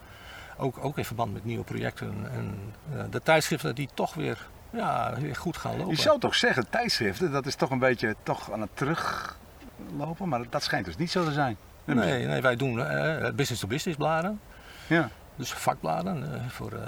Ook, 0.56 0.84
ook 0.84 0.98
in 0.98 1.04
verband 1.04 1.32
met 1.32 1.44
nieuwe 1.44 1.64
projecten. 1.64 2.30
En 2.32 2.58
eh, 2.92 3.04
de 3.10 3.22
tijdschriften 3.22 3.74
die 3.74 3.88
toch 3.94 4.14
weer, 4.14 4.46
ja, 4.70 5.14
weer 5.20 5.36
goed 5.36 5.56
gaan 5.56 5.76
lopen. 5.76 5.94
Je 5.94 6.00
zou 6.00 6.20
toch 6.20 6.34
zeggen, 6.34 6.70
tijdschriften, 6.70 7.32
dat 7.32 7.46
is 7.46 7.54
toch 7.54 7.70
een 7.70 7.78
beetje 7.78 8.16
toch 8.22 8.52
aan 8.52 8.60
het 8.60 8.70
teruglopen, 8.74 10.28
maar 10.28 10.50
dat 10.50 10.62
schijnt 10.62 10.84
dus 10.84 10.96
niet 10.96 11.10
zo 11.10 11.24
te 11.24 11.32
zijn. 11.32 11.56
Nee, 11.84 12.26
nee, 12.26 12.40
wij 12.40 12.56
doen 12.56 12.80
eh, 12.80 13.32
business-to-business 13.32 13.98
bladen. 13.98 14.40
Ja. 14.86 15.08
Dus 15.38 15.52
vakbladen 15.52 16.34
eh, 16.34 16.40
voor 16.48 16.72
eh, 16.72 16.78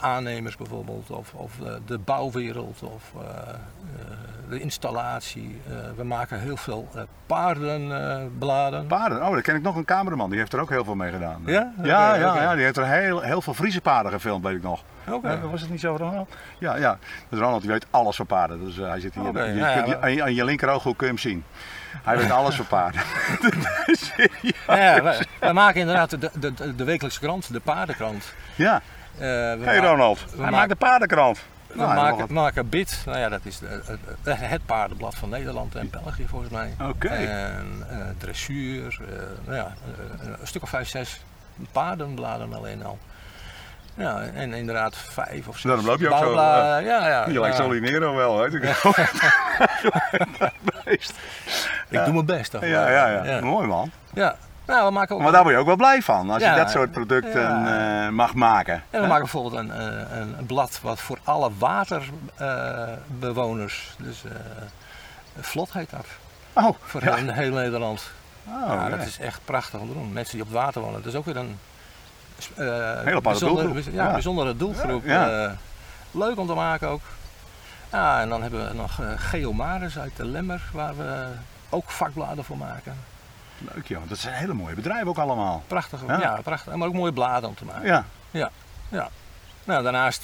aannemers 0.00 0.56
bijvoorbeeld, 0.56 1.10
of, 1.10 1.34
of 1.34 1.52
eh, 1.64 1.72
de 1.86 1.98
bouwwereld, 1.98 2.82
of 2.82 3.12
de 4.48 4.60
installatie. 4.60 5.60
We 5.96 6.04
maken 6.04 6.40
heel 6.40 6.56
veel 6.56 6.88
paardenbladen. 7.26 8.86
Paarden, 8.86 9.22
oh, 9.26 9.32
daar 9.32 9.42
ken 9.42 9.54
ik 9.54 9.62
nog 9.62 9.76
een 9.76 9.84
cameraman, 9.84 10.30
die 10.30 10.38
heeft 10.38 10.52
er 10.52 10.60
ook 10.60 10.70
heel 10.70 10.84
veel 10.84 10.94
mee 10.94 11.10
gedaan. 11.12 11.42
Ja? 11.44 11.72
Ja, 11.82 12.14
ja, 12.14 12.54
die 12.54 12.64
heeft 12.64 12.76
er 12.76 12.86
heel, 12.86 13.20
heel 13.20 13.40
veel 13.40 13.54
Friese 13.54 13.80
paarden 13.80 14.12
gefilmd, 14.12 14.44
weet 14.44 14.56
ik 14.56 14.62
nog. 14.62 14.82
Oké. 15.10 15.28
Eh, 15.28 15.50
was 15.50 15.60
het 15.60 15.70
niet 15.70 15.80
zo, 15.80 15.96
Ronald? 15.96 16.34
Ja, 16.58 16.76
ja. 16.76 16.98
Dus 17.28 17.38
Ronald 17.38 17.62
die 17.62 17.70
weet 17.70 17.86
alles 17.90 18.16
van 18.16 18.26
paarden. 18.26 18.64
Dus 18.64 18.76
hij 18.76 19.00
zit 19.00 19.14
hier. 19.14 19.24
Je, 19.24 19.32
nou 19.32 20.00
je- 20.06 20.14
je, 20.14 20.22
aan 20.22 20.34
je 20.34 20.44
linkerooghoek 20.44 20.96
kun 20.96 21.06
je 21.06 21.12
hem 21.12 21.22
zien. 21.22 21.44
Hij 22.02 22.16
weet 22.16 22.30
alles 22.30 22.54
van 22.54 22.66
paarden. 22.66 23.00
Ja, 24.66 25.02
wij, 25.02 25.26
wij 25.40 25.52
maken 25.52 25.80
inderdaad 25.80 26.10
de, 26.10 26.30
de, 26.34 26.74
de, 26.76 26.84
wekelijkse 26.84 27.20
krant, 27.20 27.52
de 27.52 27.60
paardenkrant. 27.60 28.32
Ja. 28.54 28.74
Eh, 29.14 29.20
we 29.20 29.58
Hey 29.62 29.78
Ronald, 29.78 30.20
we 30.20 30.26
hij 30.28 30.36
maken- 30.38 30.52
maakt 30.52 30.68
de 30.68 30.74
paardenkrant. 30.76 31.38
We 31.66 31.76
Nou, 31.76 32.26
maken, 32.28 32.68
BIT, 32.68 33.02
nou 33.06 33.18
ja, 33.18 33.28
dat 33.28 33.40
is 33.42 33.58
de, 33.58 33.80
het, 34.22 34.38
het 34.38 34.66
paardenblad 34.66 35.14
van 35.14 35.28
Nederland 35.28 35.74
en 35.74 35.90
België 35.90 36.26
volgens 36.28 36.50
mij. 36.50 36.74
Oké. 36.82 37.08
En 37.08 37.86
eh, 37.90 37.96
dressuur, 38.18 38.98
eh, 39.08 39.16
nou 39.44 39.56
ja, 39.56 39.72
een 40.20 40.46
stuk 40.46 40.62
of 40.62 40.68
vijf, 40.68 40.88
zes 40.88 41.20
paardenbladen 41.72 42.54
alleen 42.54 42.84
al. 42.84 42.98
Ja, 43.94 44.20
en 44.34 44.52
inderdaad 44.52 44.96
vijf 44.96 45.48
of 45.48 45.54
zes 45.54 45.62
Daarom 45.62 45.86
loop 45.86 45.98
je 45.98 46.08
ook 46.08 46.18
zo, 46.18 46.20
bouwbladen. 46.20 46.84
Ja, 46.84 47.08
ja, 47.08 47.28
Je 47.28 47.40
lijkt. 47.40 47.56
Solinero 47.56 48.14
wel, 48.14 48.38
hè? 48.38 48.46
Ik 51.88 52.04
doe 52.04 52.12
mijn 52.12 52.26
best. 52.26 52.50
toch? 52.50 52.64
Ja, 52.64 52.90
ja, 52.90 53.24
ja. 53.24 53.40
Mooi 53.40 53.66
man. 53.66 53.90
Ja. 54.12 54.36
Nou, 54.66 54.86
we 54.86 54.92
maken 54.92 55.14
ook 55.14 55.20
Maar 55.22 55.32
daar 55.32 55.42
word 55.42 55.54
je 55.54 55.60
ook 55.60 55.66
wel 55.66 55.76
blij 55.76 56.02
van, 56.02 56.30
als 56.30 56.42
je 56.42 56.54
dat 56.54 56.70
soort 56.70 56.90
producten 56.90 57.66
eh, 57.66 58.08
mag 58.08 58.34
maken. 58.34 58.82
En 58.90 59.00
we 59.00 59.06
maken 59.06 59.22
bijvoorbeeld 59.22 59.54
een, 59.54 59.72
eh, 59.72 59.86
een, 60.18 60.34
een 60.38 60.46
blad 60.46 60.78
wat 60.82 61.00
voor 61.00 61.18
alle 61.24 61.50
waterbewoners, 61.58 63.94
dus 63.98 64.24
eh, 64.24 64.30
vlot 65.40 65.72
heet 65.72 65.90
dat, 65.90 66.06
Oh, 66.52 66.76
voor 66.80 67.02
heel, 67.02 67.52
Nederland. 67.52 68.10
Oh, 68.46 68.90
dat 68.90 69.06
is 69.06 69.18
echt 69.18 69.40
prachtig 69.44 69.80
om 69.80 69.88
te 69.88 69.94
doen. 69.94 70.12
Mensen 70.12 70.34
die 70.34 70.42
op 70.42 70.48
het 70.48 70.56
water 70.56 70.80
wonen, 70.80 71.02
dat 71.02 71.12
is 71.12 71.18
ook 71.18 71.24
weer 71.24 71.36
een 71.36 71.58
eh, 72.56 72.66
aparte 72.66 73.20
bijzondere, 73.20 73.72
doelgroep. 73.72 73.94
Ja, 73.94 74.04
Ja. 74.06 74.12
bijzondere 74.12 74.56
doelgroep. 74.56 75.04
Ja. 75.04 75.44
Eh, 75.44 75.50
leuk 76.10 76.38
om 76.38 76.46
te 76.46 76.54
maken 76.54 76.88
ook. 76.88 77.00
Ja, 77.92 78.20
en 78.20 78.28
dan 78.28 78.42
hebben 78.42 78.68
we 78.68 78.74
nog 78.74 79.00
eh 79.00 79.06
Geomaris 79.16 79.98
uit 79.98 80.16
de 80.16 80.24
Lemmer, 80.24 80.62
waar 80.72 80.96
we 80.96 81.26
ook 81.68 81.90
vakbladen 81.90 82.44
voor 82.44 82.56
maken. 82.56 82.96
Leuk 83.74 83.86
joh, 83.86 84.02
dat 84.08 84.18
zijn 84.18 84.34
hele 84.34 84.54
mooie 84.54 84.74
bedrijven 84.74 85.08
ook 85.08 85.18
allemaal. 85.18 85.62
Prachtig, 85.66 86.00
Ja. 86.06 86.18
ja. 86.20 86.40
prachtig. 86.42 86.74
Maar 86.74 86.88
ook 86.88 86.94
mooie 86.94 87.12
bladen 87.12 87.48
om 87.48 87.54
te 87.54 87.64
maken. 87.64 87.86
Ja, 88.30 88.50
Ja. 88.90 89.08
Nou, 89.64 89.82
daarnaast, 89.82 90.22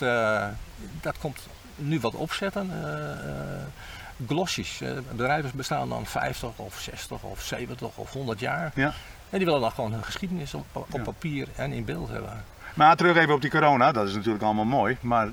dat 1.01 1.19
komt 1.19 1.39
nu 1.77 2.01
wat 2.01 2.15
opzetten. 2.15 2.71
eh, 2.85 4.27
glossies. 4.29 4.81
Bedrijven 5.11 5.51
bestaan 5.55 5.89
dan 5.89 6.07
50 6.07 6.51
of 6.57 6.79
60 6.81 7.23
of 7.23 7.41
70 7.43 7.97
of 7.97 8.13
100 8.13 8.41
jaar. 8.41 8.71
ja. 8.75 8.93
En 9.31 9.37
die 9.37 9.47
willen 9.47 9.61
dan 9.61 9.71
gewoon 9.71 9.93
hun 9.93 10.05
geschiedenis 10.05 10.55
op, 10.55 10.67
op 10.73 10.87
Ja. 10.93 11.03
papier 11.03 11.49
en 11.57 11.73
in 11.73 11.85
beeld 11.85 12.09
hebben. 12.09 12.45
Maar 12.75 12.97
terug 12.97 13.17
even 13.17 13.35
op 13.35 13.41
die 13.41 13.51
corona, 13.51 13.93
dat 13.93 14.09
is 14.09 14.15
natuurlijk 14.15 14.45
allemaal 14.45 14.65
mooi. 14.65 14.97
Maar 15.01 15.29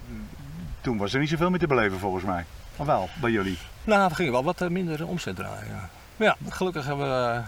toen 0.82 0.98
was 0.98 1.14
er 1.14 1.20
niet 1.20 1.30
zoveel 1.30 1.50
meer 1.50 1.60
te 1.60 1.68
beleven 1.68 2.00
volgens 2.00 2.24
mij. 2.24 2.46
Of 2.76 2.86
wel, 2.86 3.10
bij 3.22 3.32
jullie? 3.32 3.58
Nou, 3.84 4.10
we 4.10 4.16
gingen 4.16 4.32
wel 4.32 4.44
wat 4.44 4.62
eh, 4.62 4.68
minder 4.68 5.08
omzet 5.08 5.36
draaien. 5.36 5.68
Ja. 5.68 5.90
Maar 6.18 6.28
ja, 6.28 6.36
gelukkig 6.50 6.86
hebben 6.86 7.08
we 7.08 7.42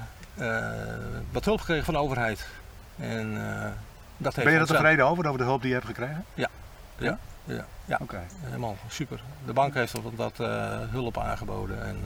eh, 0.43 0.69
wat 1.31 1.45
hulp 1.45 1.59
gekregen 1.59 1.85
van 1.85 1.93
de 1.93 1.99
overheid. 1.99 2.47
En, 2.97 3.53
eh, 3.55 3.69
dat 4.17 4.35
heeft 4.35 4.47
Ben 4.47 4.55
je 4.55 4.59
er 4.61 4.67
tevreden 4.67 5.05
over, 5.05 5.25
over 5.27 5.37
de 5.39 5.43
hulp 5.45 5.59
die 5.61 5.69
je 5.69 5.75
hebt 5.75 5.87
gekregen? 5.87 6.25
Ja, 6.33 6.49
ja. 7.85 7.97
Oké. 7.99 8.21
Helemaal 8.43 8.77
super. 8.87 9.19
De 9.45 9.53
bank 9.53 9.73
heeft 9.73 9.93
wat 10.15 10.39
eh, 10.39 10.77
hulp 10.89 11.17
aangeboden. 11.17 11.85
En, 11.85 11.97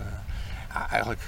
ja, 0.73 0.89
eigenlijk 0.89 1.21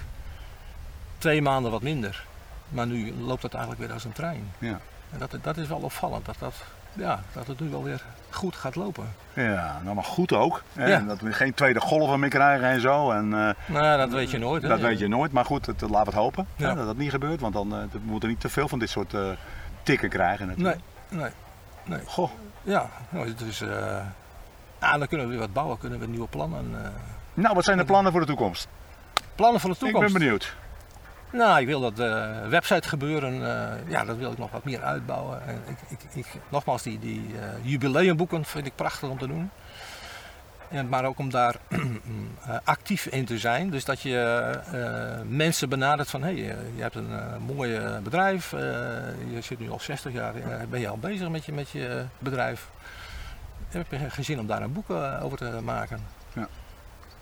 twee 1.17 1.41
maanden 1.41 1.71
wat 1.71 1.82
minder. 1.82 2.25
Maar 2.69 2.88
nu 2.88 3.13
loopt 3.19 3.43
het 3.43 3.54
eigenlijk 3.54 3.84
weer 3.84 3.93
als 3.93 4.04
een 4.04 4.12
trein. 4.13 4.51
Ja. 4.58 4.80
En 5.12 5.19
dat, 5.19 5.38
dat 5.41 5.58
is 5.58 5.67
wel 5.67 5.78
opvallend. 5.78 6.25
Dat, 6.25 6.36
dat, 6.39 6.54
ja, 6.93 7.19
dat 7.34 7.47
het 7.47 7.60
nu 7.60 7.69
wel 7.69 7.84
weer 7.84 8.04
goed 8.30 8.56
gaat 8.56 8.75
lopen. 8.75 9.13
Ja, 9.34 9.80
nou 9.84 9.95
maar 9.95 10.04
goed 10.04 10.34
ook. 10.34 10.63
Hè? 10.73 10.86
Ja. 10.88 10.99
Dat 10.99 11.19
we 11.21 11.34
geen 11.34 11.54
tweede 11.54 11.80
golven 11.80 12.19
meer 12.19 12.30
krijgen 12.30 12.67
en 12.67 12.82
zo. 12.82 13.12
En, 13.12 13.34
eh, 13.34 13.49
Nou, 13.75 13.97
dat 13.97 14.10
weet 14.10 14.32
je 14.32 14.38
nooit. 14.38 14.62
Hè? 14.62 14.67
dat 14.69 14.80
weet 14.80 14.99
je 14.99 15.08
nooit. 15.08 15.32
Maar 15.32 15.45
goed, 15.45 15.65
het, 15.65 15.82
laten 15.82 15.97
we 15.99 16.06
het 16.06 16.13
hopen 16.13 16.47
Ja. 16.56 16.69
hè, 16.69 16.75
dat 16.75 16.86
dat 16.86 16.97
niet 16.97 17.10
gebeurt. 17.10 17.41
Want 17.41 17.54
dan 17.54 17.73
eh, 17.73 17.80
we 17.91 17.99
moeten 18.04 18.30
niet 18.30 18.39
te 18.39 18.49
veel 18.49 18.67
van 18.67 18.80
dit 18.80 18.89
soort 18.89 19.13
eh, 19.13 19.30
tikken 19.84 20.10
krijgen 20.10 20.47
Nee, 20.47 20.56
natuurlijk. 20.56 21.34
nee. 21.84 21.99
Goh, 22.06 22.32
Ja, 22.63 22.89
nou, 23.10 23.34
dus 23.34 23.60
ja, 24.80 24.97
dan 24.97 25.08
kunnen 25.08 25.25
we 25.25 25.32
weer 25.32 25.41
wat 25.41 25.54
bouwen. 25.54 25.78
Kunnen 25.78 25.99
we 25.99 26.08
nieuwe 26.08 26.28
plannen. 26.28 26.71
nou 27.34 27.56
wat 27.56 27.63
zijn 27.63 27.78
de 27.78 27.86
plannen 27.86 28.12
voor 28.12 28.21
de 28.21 28.28
toekomst? 28.28 28.67
plannen 29.36 29.62
voor 29.62 29.69
de 29.69 29.78
toekomst. 29.78 30.08
Ik 30.08 30.13
ben 30.13 30.21
benieuwd. 30.21 30.56
Nou, 31.36 31.60
ik 31.62 31.67
wil 31.67 31.80
dat 31.80 31.95
de 31.95 32.41
website 32.50 32.88
gebeuren, 32.88 33.34
eh, 33.34 33.89
ja, 33.91 34.06
dat 34.06 34.17
wil 34.17 34.32
ik 34.32 34.38
nog 34.38 34.52
wat 34.52 34.63
meer 34.63 34.84
uitbouwen. 34.84 35.48
En 35.48 35.62
ik, 35.67 35.78
ik, 36.00 36.00
ik, 36.13 36.26
nogmaals, 36.50 36.84
die, 36.84 37.00
die 37.00 37.26
eh, 37.39 37.48
jubileumboeken 37.62 38.45
vind 38.45 38.65
ik 38.65 38.76
prachtig 38.76 39.10
om 39.10 39.17
te 39.17 39.28
doen. 39.28 39.50
En, 40.69 40.89
maar 40.89 41.06
ook 41.06 41.19
om 41.19 41.30
daar 41.30 41.56
eh, 41.69 42.56
actief 42.63 43.06
in 43.06 43.26
te 43.26 43.38
zijn. 43.38 43.69
Dus 43.69 43.86
dat 43.86 44.02
je 44.02 44.19
eh, 44.71 45.28
mensen 45.28 45.69
benadert 45.69 46.10
van, 46.10 46.24
hé, 46.24 46.34
hey, 46.34 46.50
eh, 46.52 46.58
je 46.76 46.82
hebt 46.82 46.95
een 46.95 47.12
eh, 47.12 47.38
mooi 47.56 47.76
eh, 47.76 47.98
bedrijf. 47.98 48.54
eh, 48.54 48.60
je 49.34 49.41
zit 49.41 49.60
nu 49.60 49.69
al 49.71 49.80
60 49.80 50.13
jaar, 50.13 50.36
eh, 50.36 50.41
ben 50.69 50.80
je 50.80 50.88
al 50.88 50.98
bezig 50.98 51.30
met 51.30 51.45
je, 51.45 51.52
met 51.54 51.69
je 51.69 52.04
bedrijf. 52.19 52.67
Heb 53.69 53.91
je 53.91 54.10
geen 54.10 54.26
zin 54.26 54.39
om 54.39 54.48
daar 54.48 54.62
een 54.62 54.74
boek 54.74 54.89
eh, 54.89 55.19
over 55.24 55.38
te 55.38 55.60
maken? 55.63 56.00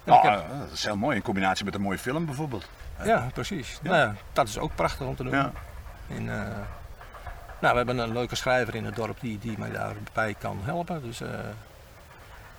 En 0.03 0.11
Nou, 0.11 0.27
heb- 0.29 0.39
eh, 0.51 0.59
dat 0.59 0.71
is 0.71 0.83
heel 0.85 0.97
mooi 0.97 1.15
in 1.15 1.21
combinatie 1.21 1.65
met 1.65 1.75
een 1.75 1.81
mooie 1.81 1.97
film 1.97 2.25
bijvoorbeeld. 2.25 2.69
ja, 3.03 3.27
precies. 3.33 3.79
Ja. 3.83 3.89
Nou 3.91 4.13
dat 4.33 4.47
is 4.47 4.57
ook 4.57 4.75
prachtig 4.75 5.07
om 5.07 5.15
te 5.15 5.23
doen. 5.23 5.33
Ja. 5.33 5.51
Eh, 6.07 6.17
nou, 7.59 7.71
we 7.71 7.77
hebben 7.77 7.97
een 7.97 8.13
leuke 8.13 8.35
schrijver 8.35 8.75
in 8.75 8.85
het 8.85 8.95
dorp 8.95 9.19
die, 9.19 9.39
die 9.39 9.57
mij 9.57 9.71
daarbij 9.71 10.35
kan 10.39 10.59
helpen. 10.63 11.01
Dus, 11.03 11.21
eh, 11.21 11.29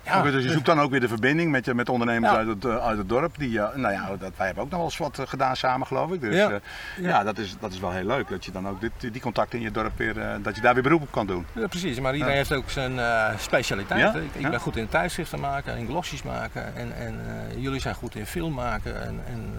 Ja, 0.04 0.22
dus 0.22 0.44
je 0.44 0.50
zoekt 0.50 0.66
dan 0.66 0.80
ook 0.80 0.90
weer 0.90 1.00
de 1.00 1.08
verbinding 1.08 1.50
met, 1.50 1.64
je, 1.64 1.74
met 1.74 1.88
ondernemers 1.88 2.32
Ja. 2.32 2.38
uit, 2.38 2.48
het, 2.48 2.64
eh, 2.64 2.86
uit 2.86 2.98
het 2.98 3.08
dorp. 3.08 3.38
Die, 3.38 3.60
eh, 3.60 3.76
nou 3.76 3.92
ja, 3.92 4.16
dat, 4.18 4.32
wij 4.36 4.46
hebben 4.46 4.64
ook 4.64 4.70
nog 4.70 4.78
wel 4.78 4.88
eens 4.88 4.98
wat 4.98 5.18
eh, 5.18 5.26
gedaan 5.26 5.56
samen, 5.56 5.86
geloof 5.86 6.12
ik. 6.12 6.20
Dus 6.20 6.48
Ja. 7.00 7.22
dat, 7.24 7.38
is, 7.38 7.56
dat 7.60 7.72
is 7.72 7.80
wel 7.80 7.90
heel 7.90 8.04
leuk. 8.04 8.28
Dat 8.28 8.44
je 8.44 8.52
dan 8.52 8.68
ook 8.68 8.80
dit, 8.80 8.92
die 8.98 9.20
contacten 9.20 9.58
in 9.58 9.64
je 9.64 9.70
dorp 9.70 9.98
weer, 9.98 10.14
dat 10.42 10.54
je 10.54 10.60
daar 10.60 10.74
weer 10.74 10.82
beroep 10.82 11.02
op 11.02 11.10
kan 11.10 11.26
doen. 11.26 11.46
Ja, 11.52 11.66
precies, 11.66 12.00
maar 12.00 12.12
iedereen 12.12 12.36
heeft 12.36 12.52
ook 12.52 12.70
zijn 12.70 13.00
specialiteit. 13.38 14.14
Ik, 14.32 14.50
ben 14.50 14.60
goed 14.60 14.76
in 14.76 14.88
tijdschriften 14.88 15.40
maken, 15.40 15.76
in 15.76 15.86
glossies 15.86 16.22
maken. 16.22 16.76
En, 16.76 16.96
en 16.96 17.16
jullie 17.56 17.80
zijn 17.80 17.94
goed 17.94 18.14
in 18.14 18.26
film 18.26 18.52
maken. 18.52 19.02
En, 19.02 19.20
en 19.26 19.54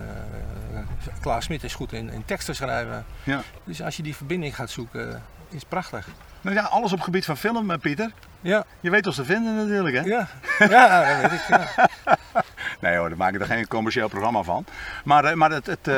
Klaas 1.22 1.44
Smit 1.46 1.64
is 1.64 1.76
goed 1.76 1.94
in, 1.94 2.10
in 2.10 2.26
teksten 2.26 2.56
schrijven. 2.56 3.06
Ja. 3.24 3.42
Dus 3.64 3.82
als 3.82 3.98
je 3.98 4.04
die 4.04 4.16
verbinding 4.16 4.56
gaat 4.56 4.70
zoeken, 4.70 5.22
is 5.50 5.64
prachtig. 5.64 6.08
Nou 6.42 6.56
ja, 6.56 6.64
alles 6.64 6.92
op 6.92 6.98
het 6.98 7.06
gebied 7.06 7.26
van 7.26 7.38
film, 7.38 7.80
Pieter. 7.80 8.12
Ja, 8.42 8.66
Je 8.80 8.90
weet 8.90 9.08
ons 9.08 9.16
te 9.16 9.26
vinden 9.26 9.56
natuurlijk, 9.56 9.96
hè? 9.96 10.02
ja, 10.02 10.28
ja 10.58 11.22
dat 11.22 11.32
weet 11.32 11.40
ik. 11.40 11.48
Ja. 11.48 11.68
Nee 12.80 12.98
hoor, 12.98 13.10
daar 13.10 13.18
maak 13.18 13.34
ik 13.34 13.40
er 13.40 13.46
geen 13.46 13.68
commercieel 13.68 14.08
programma 14.08 14.42
van. 14.42 14.66
Maar, 15.04 15.26
eh, 15.26 15.34
maar 15.34 15.52
het, 15.52 15.66
het, 15.66 15.88
eh, 15.88 15.98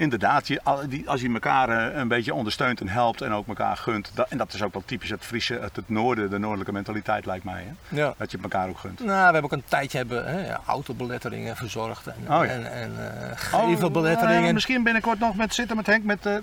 inderdaad, 0.00 0.48
je, 0.48 0.60
als 1.06 1.20
je 1.20 1.32
elkaar 1.32 1.68
eh, 1.68 1.98
een 1.98 2.08
beetje 2.08 2.34
ondersteunt 2.34 2.80
en 2.80 2.88
helpt 2.88 3.22
en 3.22 3.32
ook 3.32 3.48
elkaar 3.48 3.76
gunt. 3.76 4.10
dat- 4.14 4.28
en 4.28 4.38
dat 4.38 4.52
is 4.52 4.62
ook 4.62 4.72
wel 4.72 4.82
typisch 4.86 5.10
het 5.10 5.24
Friese, 5.24 5.54
het, 5.54 5.76
het 5.76 5.88
noorden, 5.88 6.30
de 6.30 6.38
noordelijke 6.38 6.72
mentaliteit 6.72 7.26
lijkt 7.26 7.44
mij. 7.44 7.64
Hè? 7.66 7.96
ja. 8.00 8.14
Dat 8.16 8.30
je 8.30 8.36
het 8.36 8.52
elkaar 8.52 8.68
ook 8.68 8.78
gunt. 8.78 8.98
Nou, 8.98 9.08
we 9.16 9.22
hebben 9.22 9.42
ook 9.44 9.52
een 9.52 9.62
tijdje 9.68 9.98
hebben, 9.98 10.26
hè, 10.26 10.52
autobeletteringen 10.66 11.56
verzorgd 11.56 12.06
en, 12.06 12.14
Oh 12.20 12.26
ja. 12.28 12.44
en, 12.44 12.72
en 12.72 12.92
eh, 12.98 13.54
Oh, 13.54 14.46
eh, 14.46 14.52
misschien 14.52 14.82
binnenkort 14.82 15.18
nog 15.18 15.36
met 15.36 15.54
zitten 15.54 15.76
met 15.76 15.86
Henk 15.86 16.04
met 16.04 16.26
eh, 16.26 16.34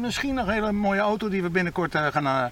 misschien 0.00 0.34
nog 0.34 0.46
een 0.46 0.52
hele 0.52 0.72
mooie 0.72 1.00
auto 1.00 1.28
die 1.28 1.42
we 1.42 1.50
binnenkort 1.50 1.96
gaan, 1.96 2.50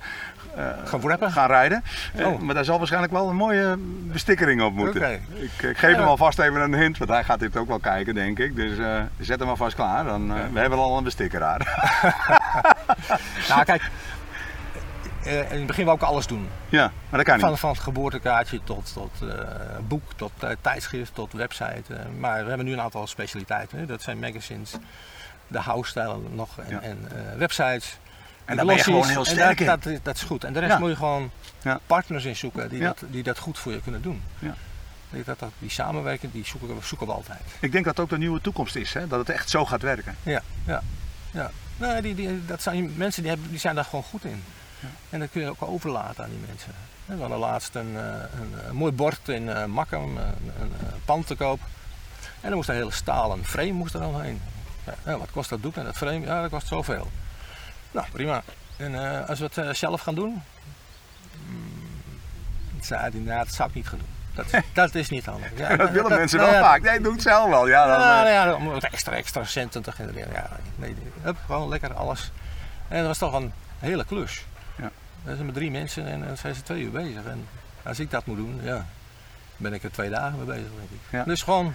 Gaan 0.85 1.01
wrappen? 1.01 1.33
gaan 1.33 1.47
rijden. 1.47 1.83
Eh, 2.15 2.27
Oh. 2.27 2.39
maar 2.41 2.55
daar 2.55 2.65
zal 2.65 2.79
waarschijnlijk 2.79 3.13
wel 3.13 3.29
een 3.29 3.37
mooie 3.37 3.75
bestikkering 4.13 4.63
op 4.63 4.73
moeten. 4.73 5.01
Oké. 5.03 5.21
Ik, 5.35 5.63
ik 5.63 5.79
geef 5.79 5.91
Ja. 5.91 5.97
hem 5.97 6.07
alvast 6.07 6.39
even 6.39 6.61
een 6.61 6.75
hint, 6.75 6.99
want 6.99 7.11
hij 7.11 7.25
gaat 7.25 7.41
dit 7.41 7.57
ook 7.57 7.69
wel 7.69 7.79
kijken 7.79 8.15
denk 8.15 8.39
ik. 8.39 8.57
Dus 8.57 8.79
eh, 8.79 9.01
zet 9.19 9.39
hem 9.41 9.49
alvast 9.49 9.75
klaar. 9.75 10.05
Dan, 10.05 10.35
eh, 10.37 10.41
We 10.53 10.59
hebben 10.61 10.79
al 10.79 10.97
een 10.99 11.05
bestikkeraar. 11.05 11.61
Nou, 13.49 13.65
kijk, 13.65 13.91
eh, 15.25 15.53
in 15.53 15.59
het 15.59 15.67
begin 15.67 15.85
wou 15.85 15.97
ik 15.97 16.03
alles 16.03 16.27
doen. 16.27 16.49
ja, 16.69 16.83
maar 17.09 17.19
dat 17.19 17.29
kan 17.29 17.41
Van, 17.41 17.51
niet. 17.51 17.59
van 17.59 17.71
het 17.71 17.79
geboortekaartje 17.79 18.61
tot, 18.65 18.93
tot 18.93 19.11
eh, 19.31 19.39
boek, 19.89 20.03
tot 20.17 20.33
eh, 20.41 20.51
tijdschrift, 20.61 21.15
tot 21.15 21.33
website. 21.33 21.83
eh, 21.95 21.99
maar 22.19 22.43
we 22.43 22.49
hebben 22.49 22.67
nu 22.67 22.73
een 22.73 22.81
aantal 22.81 23.07
specialiteiten. 23.07 23.79
Hè. 23.79 23.87
Dat 23.87 24.03
zijn 24.03 24.19
magazines, 24.19 24.77
de 25.49 25.59
house-stijl 25.59 26.31
nog 26.35 26.59
en, 26.59 26.71
Ja. 26.71 26.81
en 26.81 26.99
eh, 27.09 27.39
websites. 27.39 27.99
En 28.45 28.57
daar 28.57 28.67
ben 28.67 28.77
je 28.77 28.83
glossies. 28.83 29.13
gewoon 29.13 29.25
heel 29.25 29.33
En 29.33 29.39
sterk 29.41 29.61
in. 29.61 29.67
dat, 29.67 29.83
dat, 29.83 29.99
dat 30.03 30.17
is 30.17 30.23
goed. 30.23 30.45
En 30.45 30.53
de 30.53 30.59
rest 30.59 30.73
Ja. 30.73 30.79
moet 30.79 30.89
je 30.91 30.97
gewoon 30.97 31.31
Ja. 31.63 31.81
partners 31.87 32.25
in 32.25 32.37
zoeken 32.37 32.69
die, 32.69 32.81
dat, 32.81 33.03
die 33.11 33.23
dat 33.23 33.39
goed 33.39 33.59
voor 33.59 33.73
je 33.73 33.81
kunnen 33.81 34.03
doen. 34.03 34.23
Dat, 35.25 35.39
dat, 35.39 35.51
die 35.59 35.71
samenwerking, 35.71 36.33
die 36.33 36.47
zoeken 36.47 36.69
we, 36.69 36.85
zoeken 36.85 37.07
we 37.07 37.13
altijd. 37.13 37.41
Ik 37.61 37.73
denk 37.73 37.85
dat 37.85 37.97
het 37.97 38.05
ook 38.05 38.11
de 38.11 38.19
nieuwe 38.19 38.41
toekomst 38.41 38.77
is, 38.77 38.93
hè? 38.95 39.07
dat 39.09 39.19
het 39.19 39.29
echt 39.31 39.51
zo 39.51 39.65
gaat 39.65 39.83
werken. 39.83 40.17
Ja, 40.23 40.43
ja, 40.67 40.83
ja. 41.31 41.51
Nee, 41.77 42.03
die, 42.03 42.15
die, 42.15 42.45
dat 42.47 42.63
zijn 42.63 42.93
mensen 42.97 43.23
die, 43.23 43.31
hebben, 43.31 43.51
die 43.51 43.59
zijn 43.59 43.75
daar 43.75 43.85
gewoon 43.85 44.05
goed 44.05 44.25
in. 44.25 44.43
En 45.11 45.21
dat 45.21 45.29
kun 45.31 45.41
je 45.41 45.49
ook 45.49 45.63
overlaten 45.63 46.25
aan 46.25 46.31
die 46.31 46.39
mensen. 46.47 46.73
We 47.05 47.21
hadden 47.21 47.39
laatst 47.39 47.75
een, 47.75 47.97
eh, 47.97 48.03
een, 48.41 48.69
een 48.69 48.75
mooi 48.77 48.93
bord 48.93 49.29
in 49.29 49.49
eh 49.49 49.65
Makkum, 49.65 50.03
een, 50.17 50.17
een, 50.61 50.73
eh, 50.81 50.87
pand 51.05 51.27
te 51.27 51.35
koop. 51.35 51.61
En 52.41 52.49
dan 52.49 52.55
moest 52.55 52.69
een 52.69 52.75
hele 52.75 52.91
stalen 52.93 53.45
frame 53.45 53.73
moest 53.73 53.95
er 53.95 54.01
dan 54.01 54.21
heen. 54.21 54.41
Ja, 54.87 54.95
nou, 55.05 55.19
wat 55.19 55.31
kost 55.31 55.51
dat 55.51 55.63
doek 55.63 55.77
en 55.77 55.85
dat 55.85 55.97
frame? 55.97 56.21
Ja, 56.21 56.41
dat 56.41 56.51
kost 56.51 56.67
zoveel. 56.67 57.11
Nou, 57.93 58.07
prima. 58.13 58.43
En 58.77 58.95
eh, 59.21 59.29
als 59.29 59.39
we 59.39 59.45
het 59.45 59.59
eh, 59.59 59.71
zelf 59.71 60.01
gaan 60.01 60.15
doen? 60.15 60.43
Inderdaad, 63.13 63.45
dat 63.45 63.55
zou 63.55 63.69
ik 63.69 63.75
niet 63.75 63.89
gaan 63.89 63.99
doen. 63.99 64.09
Dat, 64.35 64.47
is- 64.53 64.61
dat 64.75 64.95
is 64.95 65.09
niet 65.09 65.25
handig. 65.27 65.51
Ja, 65.57 65.77
Dat 65.77 65.91
willen 65.91 66.11
mensen 66.11 66.39
nou 66.39 66.51
wel 66.51 66.61
ja, 66.61 66.67
vaak. 66.67 66.83
Nee, 66.83 67.01
doe 67.01 67.13
het 67.13 67.23
zelf 67.23 67.49
wel. 67.49 67.69
Ja, 67.69 67.87
dan, 67.87 68.01
ja, 68.01 68.19
eh, 68.27 68.35
nou 68.35 68.49
ja, 68.49 68.55
om 68.55 68.69
wat 68.73 68.83
extra, 68.85 69.13
extra 69.13 69.45
centen 69.45 69.83
te 69.83 69.93
genereren. 69.93 70.33
Ja, 70.33 70.49
nee, 70.77 70.91
nee. 70.91 71.13
Hup, 71.23 71.37
gewoon 71.47 71.69
lekker 71.69 71.95
alles. 71.95 72.31
En 72.89 72.99
dat 72.99 73.07
was 73.07 73.19
toch 73.19 73.33
een 73.33 73.53
hele 73.79 74.05
klus. 74.05 74.45
Ja. 74.77 74.91
Dat 75.25 75.35
zijn 75.35 75.47
met 75.47 75.55
drie 75.55 75.71
mensen 75.71 76.07
en 76.07 76.25
dan 76.27 76.37
zijn 76.37 76.55
ze 76.55 76.63
twee 76.63 76.83
uur 76.83 76.91
bezig. 76.91 77.25
En 77.25 77.49
als 77.83 77.99
ik 78.01 78.11
dat 78.11 78.27
moet 78.27 78.37
doen, 78.37 78.61
ja, 78.63 78.87
ben 79.57 79.73
ik 79.73 79.83
er 79.83 79.93
twee 79.93 80.11
dagen 80.11 80.37
mee 80.37 80.47
bezig, 80.47 80.71
denk 80.77 80.91
ik. 80.91 80.99
Ja. 81.11 81.25
Dus 81.25 81.43
gewoon 81.43 81.75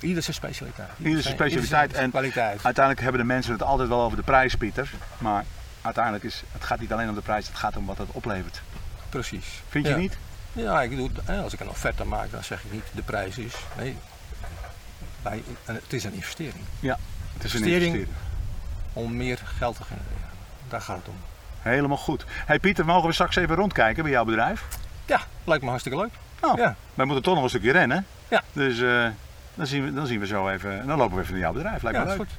ieder 0.00 0.22
zijn 0.22 0.36
specialiteit. 0.36 0.88
Ieder 0.98 1.22
zijn 1.22 1.34
specialiteit 1.34 1.92
en- 1.92 2.10
kwaliteit. 2.10 2.64
Uiteindelijk 2.64 3.00
hebben 3.04 3.20
de 3.20 3.26
mensen 3.26 3.52
het 3.52 3.62
altijd 3.62 3.88
wel 3.88 4.00
over 4.00 4.16
de 4.16 4.22
prijs, 4.22 4.54
Pieter. 4.54 4.90
Maar 5.18 5.44
uiteindelijk 5.82 6.24
is 6.24 6.42
het 6.52 6.64
gaat 6.64 6.80
niet 6.80 6.92
alleen 6.92 7.08
om 7.08 7.14
de 7.14 7.20
prijs, 7.20 7.46
het 7.46 7.56
gaat 7.56 7.76
om 7.76 7.86
wat 7.86 7.98
het 7.98 8.08
oplevert. 8.12 8.62
Precies. 9.08 9.46
Vind 9.68 9.86
je 9.86 9.92
Ja. 9.92 9.98
niet? 9.98 10.16
Ja, 10.52 10.82
ik 10.82 11.10
eh, 11.26 11.42
als 11.42 11.52
ik 11.52 11.60
een 11.60 11.68
offerte 11.68 12.04
maak, 12.04 12.30
dan 12.30 12.44
zeg 12.44 12.64
ik 12.64 12.72
niet 12.72 12.84
de 12.92 13.02
prijs 13.02 13.38
is. 13.38 13.54
Nee, 13.76 13.96
wij, 15.22 15.42
het 15.64 15.92
is 15.92 16.04
een 16.04 16.12
investering 16.14 16.64
Ja, 16.80 16.98
het 17.34 17.44
is 17.44 17.52
een 17.54 17.58
Investering. 17.58 17.94
investering. 17.94 18.20
om 18.92 19.16
meer 19.16 19.38
geld 19.58 19.76
te 19.76 19.82
genereren. 19.82 20.28
Daar 20.68 20.80
gaat 20.80 20.96
het 20.96 21.08
om. 21.08 21.14
Helemaal 21.60 21.96
goed. 21.96 22.24
Hey 22.46 22.58
Pieter, 22.58 22.84
mogen 22.84 23.06
we 23.08 23.14
straks 23.14 23.36
even 23.36 23.54
rondkijken 23.56 24.02
bij 24.02 24.12
jouw 24.12 24.24
bedrijf? 24.24 24.64
Ja, 25.06 25.20
lijkt 25.44 25.62
me 25.62 25.68
hartstikke 25.68 25.98
leuk. 25.98 26.10
Nou, 26.40 26.60
Ja. 26.60 26.76
wij 26.94 27.04
moeten 27.06 27.24
toch 27.24 27.34
nog 27.34 27.42
een 27.42 27.48
stukje 27.48 27.72
rennen. 27.72 28.06
Ja. 28.28 28.42
Dus 28.52 28.80
eh, 28.80 29.06
dan, 29.54 29.66
zien 29.66 29.84
we, 29.84 29.92
dan 29.92 30.06
zien 30.06 30.20
we 30.20 30.26
zo 30.26 30.48
even, 30.48 30.86
dan 30.86 30.98
lopen 30.98 31.16
we 31.16 31.20
even 31.22 31.32
naar 31.32 31.42
jouw 31.42 31.52
bedrijf. 31.52 31.82
Lijkt 31.82 31.98
ja, 31.98 32.04
me 32.04 32.10
is 32.10 32.18
leuk. 32.18 32.28
goed. 32.28 32.38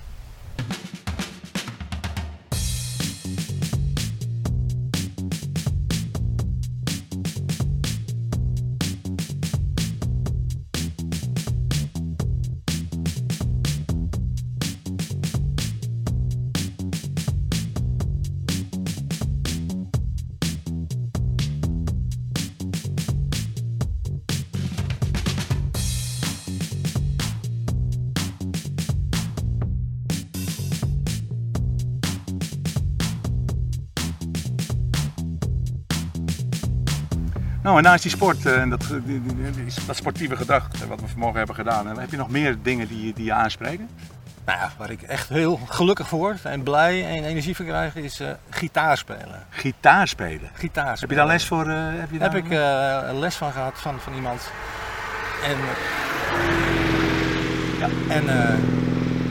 Nou, 37.74 37.86
en 37.86 37.92
naast 37.92 38.04
die 38.04 38.12
sport 38.12 38.46
eh, 38.46 38.62
en 38.62 38.70
dat, 38.70 38.84
die- 39.06 39.22
dat 39.88 39.96
sportieve 39.96 40.36
gedrag 40.36 40.68
eh, 40.82 40.88
wat 40.88 41.00
we 41.02 41.08
vanmorgen 41.08 41.38
hebben 41.38 41.56
gedaan, 41.56 42.00
heb 42.00 42.12
je 42.12 42.18
nog 42.18 42.30
meer 42.30 42.58
dingen 42.62 42.88
die, 42.88 43.06
je- 43.06 43.14
die 43.14 43.26
je 43.26 43.34
aanspreken? 43.34 43.90
Nou 44.46 44.60
ja, 44.60 44.72
waar 44.78 44.92
ik 44.92 45.02
echt 45.02 45.30
heel 45.30 45.60
gelukkig 45.70 46.08
voor 46.08 46.20
word 46.20 46.46
en 46.46 46.64
blij 46.64 47.06
en 47.18 47.24
energie 47.24 47.56
van 47.56 47.66
krijg, 47.66 47.96
is 47.96 48.20
eh 48.20 48.28
gitaar 48.50 48.98
spelen. 48.98 49.46
Gitaar 49.50 50.08
spelen. 50.08 50.50
Gitaar 50.54 50.86
Heb 50.86 50.94
je 50.94 50.98
spelen. 51.00 51.16
daar 51.18 51.28
les 51.28 51.46
voor? 51.48 51.68
eh, 51.70 51.78
heb 52.00 52.12
je 52.12 52.20
Heb 52.20 52.36
ik 52.36 52.50
een 53.10 53.20
les 53.20 53.36
van 53.36 53.52
gehad 53.52 53.74
van, 53.76 54.00
van 54.00 54.14
iemand. 54.14 54.42
En, 55.44 55.58
ja, 57.80 58.14
en 58.16 58.30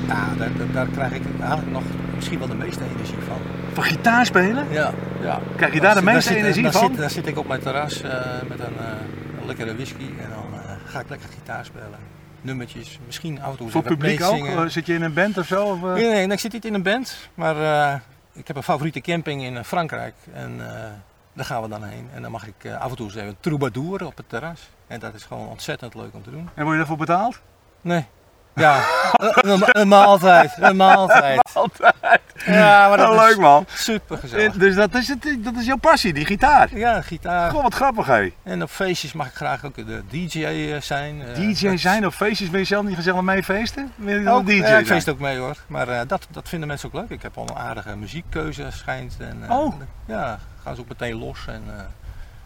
ja, 0.06 0.34
daar, 0.38 0.56
daar, 0.56 0.72
daar 0.72 0.86
krijg 0.86 1.12
ik 1.12 1.22
eigenlijk 1.40 1.70
nog 1.70 1.82
misschien 2.14 2.38
wel 2.38 2.48
de 2.48 2.54
meeste 2.54 2.84
energie 2.94 3.22
van. 3.26 3.38
Van 3.72 3.84
gitaar 3.84 4.26
spelen? 4.26 4.66
Ja, 4.70 4.92
ja. 5.22 5.40
Krijg 5.56 5.74
je 5.74 5.80
daar 5.80 5.94
de 5.94 6.02
meeste 6.02 6.36
energie 6.36 6.62
dan 6.62 6.72
van? 6.72 6.88
Zit, 6.88 6.96
dan 6.96 7.10
zit 7.10 7.26
ik 7.26 7.38
op 7.38 7.48
mijn 7.48 7.60
terras 7.60 8.02
eh, 8.02 8.10
met 8.48 8.60
een, 8.60 8.78
eh, 8.78 9.40
een 9.40 9.46
lekkere 9.46 9.74
whisky 9.74 10.04
en 10.04 10.28
dan 10.28 10.60
eh, 10.60 10.70
ga 10.84 11.00
ik 11.00 11.08
lekker 11.08 11.28
gitaar 11.28 11.64
spelen. 11.64 11.98
Nummertjes, 12.42 12.98
misschien 13.06 13.42
af 13.42 13.50
en 13.50 13.56
toe 13.56 13.70
Voor 13.70 13.82
publiek 13.82 14.22
ook? 14.22 14.70
Zit 14.70 14.86
je 14.86 14.94
in 14.94 15.02
een 15.02 15.12
band 15.12 15.38
of 15.38 15.46
zo? 15.46 15.64
Of? 15.64 15.80
Nee, 15.80 15.92
nee, 15.92 16.26
nee, 16.26 16.28
ik 16.28 16.38
zit 16.38 16.52
niet 16.52 16.64
in 16.64 16.74
een 16.74 16.82
band, 16.82 17.28
maar 17.34 17.56
eh, 17.56 18.00
ik 18.32 18.46
heb 18.46 18.56
een 18.56 18.62
favoriete 18.62 19.00
camping 19.00 19.42
in 19.42 19.64
Frankrijk. 19.64 20.14
En 20.32 20.60
eh, 20.60 20.90
daar 21.32 21.44
gaan 21.44 21.62
we 21.62 21.68
dan 21.68 21.84
heen. 21.84 22.08
En 22.14 22.22
dan 22.22 22.30
mag 22.30 22.46
ik 22.46 22.64
eh, 22.64 22.80
af 22.80 22.90
en 22.90 22.96
toe 22.96 23.06
eens 23.06 23.14
even 23.14 23.36
troubadour 23.40 24.06
op 24.06 24.16
het 24.16 24.28
terras. 24.28 24.70
En 24.86 25.00
dat 25.00 25.14
is 25.14 25.22
gewoon 25.22 25.48
ontzettend 25.48 25.94
leuk 25.94 26.14
om 26.14 26.22
te 26.22 26.30
doen. 26.30 26.48
En 26.54 26.62
word 26.62 26.70
je 26.70 26.78
daarvoor 26.78 26.96
betaald? 26.96 27.40
Nee. 27.80 28.06
Ja, 28.54 28.80
een, 29.12 29.62
een- 29.80 29.88
maaltijd. 29.88 30.52
Een 30.60 30.76
maaltijd. 30.76 31.50
Altijd. 31.54 32.20
Ja, 32.46 32.88
maar 32.88 32.96
dat 32.96 33.08
Oh, 33.08 33.16
leuk 33.16 33.30
is 33.30 33.36
man. 33.36 33.64
super 33.68 34.18
gezellig. 34.18 34.52
Dus 34.52 34.74
dat 34.74 34.94
is, 34.94 35.08
het, 35.08 35.36
dat 35.38 35.54
is 35.56 35.66
jouw 35.66 35.76
passie, 35.76 36.12
die 36.12 36.24
gitaar. 36.26 36.76
Ja, 36.76 37.00
gitaar. 37.02 37.50
Goh, 37.50 37.62
wat 37.62 37.74
grappig 37.74 38.06
hé. 38.06 38.32
En 38.42 38.62
op 38.62 38.70
feestjes 38.70 39.12
mag 39.12 39.26
ik 39.26 39.34
graag 39.34 39.64
ook 39.64 39.74
de 39.74 40.02
DJ 40.10 40.44
eh, 40.44 40.80
zijn. 40.80 41.22
Eh, 41.22 41.34
DJ 41.34 41.76
zijn 41.76 42.06
op 42.06 42.12
feestjes, 42.12 42.50
wil 42.50 42.58
je 42.60 42.66
zelf 42.66 42.84
niet 42.84 42.96
gezellig 42.96 43.20
mee 43.20 43.42
feesten? 43.42 43.92
Wil 43.96 44.18
je 44.18 44.30
Ook, 44.30 44.46
DJ 44.46 44.52
ja, 44.52 44.78
ik 44.78 44.86
feest 44.86 45.08
ook 45.08 45.18
mee 45.18 45.38
hoor. 45.38 45.56
Maar 45.66 45.88
eh, 45.88 46.00
dat, 46.06 46.26
dat 46.30 46.48
vinden 46.48 46.68
mensen 46.68 46.88
ook 46.88 46.94
leuk. 46.94 47.10
Ik 47.10 47.22
heb 47.22 47.36
al 47.36 47.48
een 47.48 47.56
aardige 47.56 47.96
muziekkeuze 47.96 48.66
schijnt. 48.70 49.16
En, 49.18 49.50
Oh. 49.50 49.74
Ja, 50.06 50.38
gaan 50.64 50.74
ze 50.74 50.80
ook 50.80 50.88
meteen 50.88 51.18
los. 51.18 51.38
En, 51.46 51.62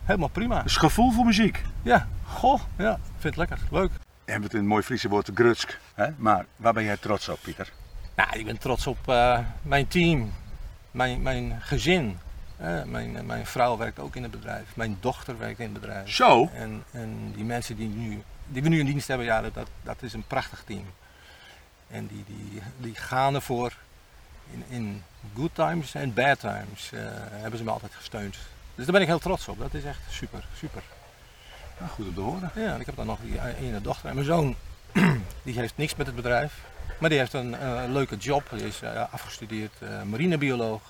helemaal 0.04 0.28
prima. 0.28 0.62
Dus 0.62 0.76
gevoel 0.76 1.10
voor 1.12 1.24
muziek. 1.24 1.62
Ja, 1.82 2.06
goh, 2.24 2.60
ja, 2.78 2.98
vind 3.18 3.22
het 3.22 3.36
lekker. 3.36 3.58
Leuk. 3.70 3.90
We 4.26 4.32
hebben 4.32 4.50
het 4.50 4.58
in 4.58 4.64
het 4.64 4.72
mooi 4.72 4.82
Friese 4.82 5.08
woord 5.08 5.30
grutsk. 5.34 5.78
Hè? 5.94 6.06
Maar 6.16 6.46
waar 6.56 6.72
ben 6.72 6.84
jij 6.84 6.96
trots 6.96 7.28
op, 7.28 7.38
Pieter? 7.42 7.72
Nou, 8.14 8.38
ik 8.38 8.44
ben 8.44 8.58
trots 8.58 8.86
op 8.86 9.08
eh, 9.08 9.38
mijn 9.62 9.86
team, 9.86 10.32
mijn, 10.90 11.22
mijn 11.22 11.60
gezin. 11.60 12.18
Eh, 12.56 12.82
mijn, 12.82 13.26
mijn 13.26 13.46
vrouw 13.46 13.76
werkt 13.76 13.98
ook 13.98 14.16
in 14.16 14.22
het 14.22 14.30
bedrijf. 14.30 14.76
Mijn 14.76 14.96
dochter 15.00 15.38
werkt 15.38 15.58
in 15.58 15.64
het 15.64 15.80
bedrijf. 15.80 16.10
Zo. 16.10 16.50
En, 16.52 16.84
en 16.90 17.32
die 17.34 17.44
mensen 17.44 17.76
die, 17.76 17.88
nu, 17.88 18.22
die 18.46 18.62
we 18.62 18.68
nu 18.68 18.78
in 18.78 18.86
dienst 18.86 19.08
hebben, 19.08 19.26
ja, 19.26 19.42
dat, 19.42 19.68
dat 19.82 20.02
is 20.02 20.12
een 20.12 20.26
prachtig 20.26 20.62
team. 20.66 20.84
En 21.88 22.06
die, 22.06 22.24
die, 22.26 22.62
die 22.76 22.94
gaan 22.94 23.34
ervoor. 23.34 23.72
In, 24.52 24.64
in 24.68 25.02
good 25.34 25.54
times 25.54 25.94
en 25.94 26.14
bad 26.14 26.40
times 26.40 26.92
eh, 26.92 27.00
hebben 27.30 27.58
ze 27.58 27.64
me 27.64 27.70
altijd 27.70 27.94
gesteund. 27.94 28.36
Dus 28.74 28.84
daar 28.84 28.92
ben 28.94 29.02
ik 29.02 29.08
heel 29.08 29.18
trots 29.18 29.48
op. 29.48 29.58
Dat 29.58 29.74
is 29.74 29.84
echt 29.84 30.00
super, 30.08 30.44
super. 30.56 30.82
Ja, 31.80 31.86
goed 31.86 32.06
om 32.06 32.14
te 32.14 32.20
horen. 32.20 32.50
Ja, 32.54 32.74
ik 32.74 32.86
heb 32.86 32.96
dan 32.96 33.06
nog 33.06 33.18
die 33.22 33.40
ene 33.60 33.80
dochter. 33.80 34.08
En 34.08 34.14
mijn 34.14 34.26
zoon, 34.26 34.54
die 35.42 35.58
heeft 35.58 35.76
niks 35.76 35.94
met 35.96 36.06
het 36.06 36.16
bedrijf. 36.16 36.54
Maar 37.00 37.10
die 37.10 37.18
heeft 37.18 37.32
een 37.32 37.54
eh, 37.54 37.82
leuke 37.88 38.16
job. 38.16 38.50
Hij 38.50 38.58
is 38.60 38.82
eh, 38.82 39.02
afgestudeerd 39.10 39.72
eh, 39.78 40.02
marinebioloog. 40.02 40.80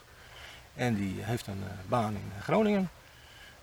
En 0.74 0.94
die 0.94 1.16
heeft 1.20 1.46
een 1.46 1.62
eh, 1.66 1.88
baan 1.88 2.12
in 2.12 2.32
Groningen. 2.42 2.90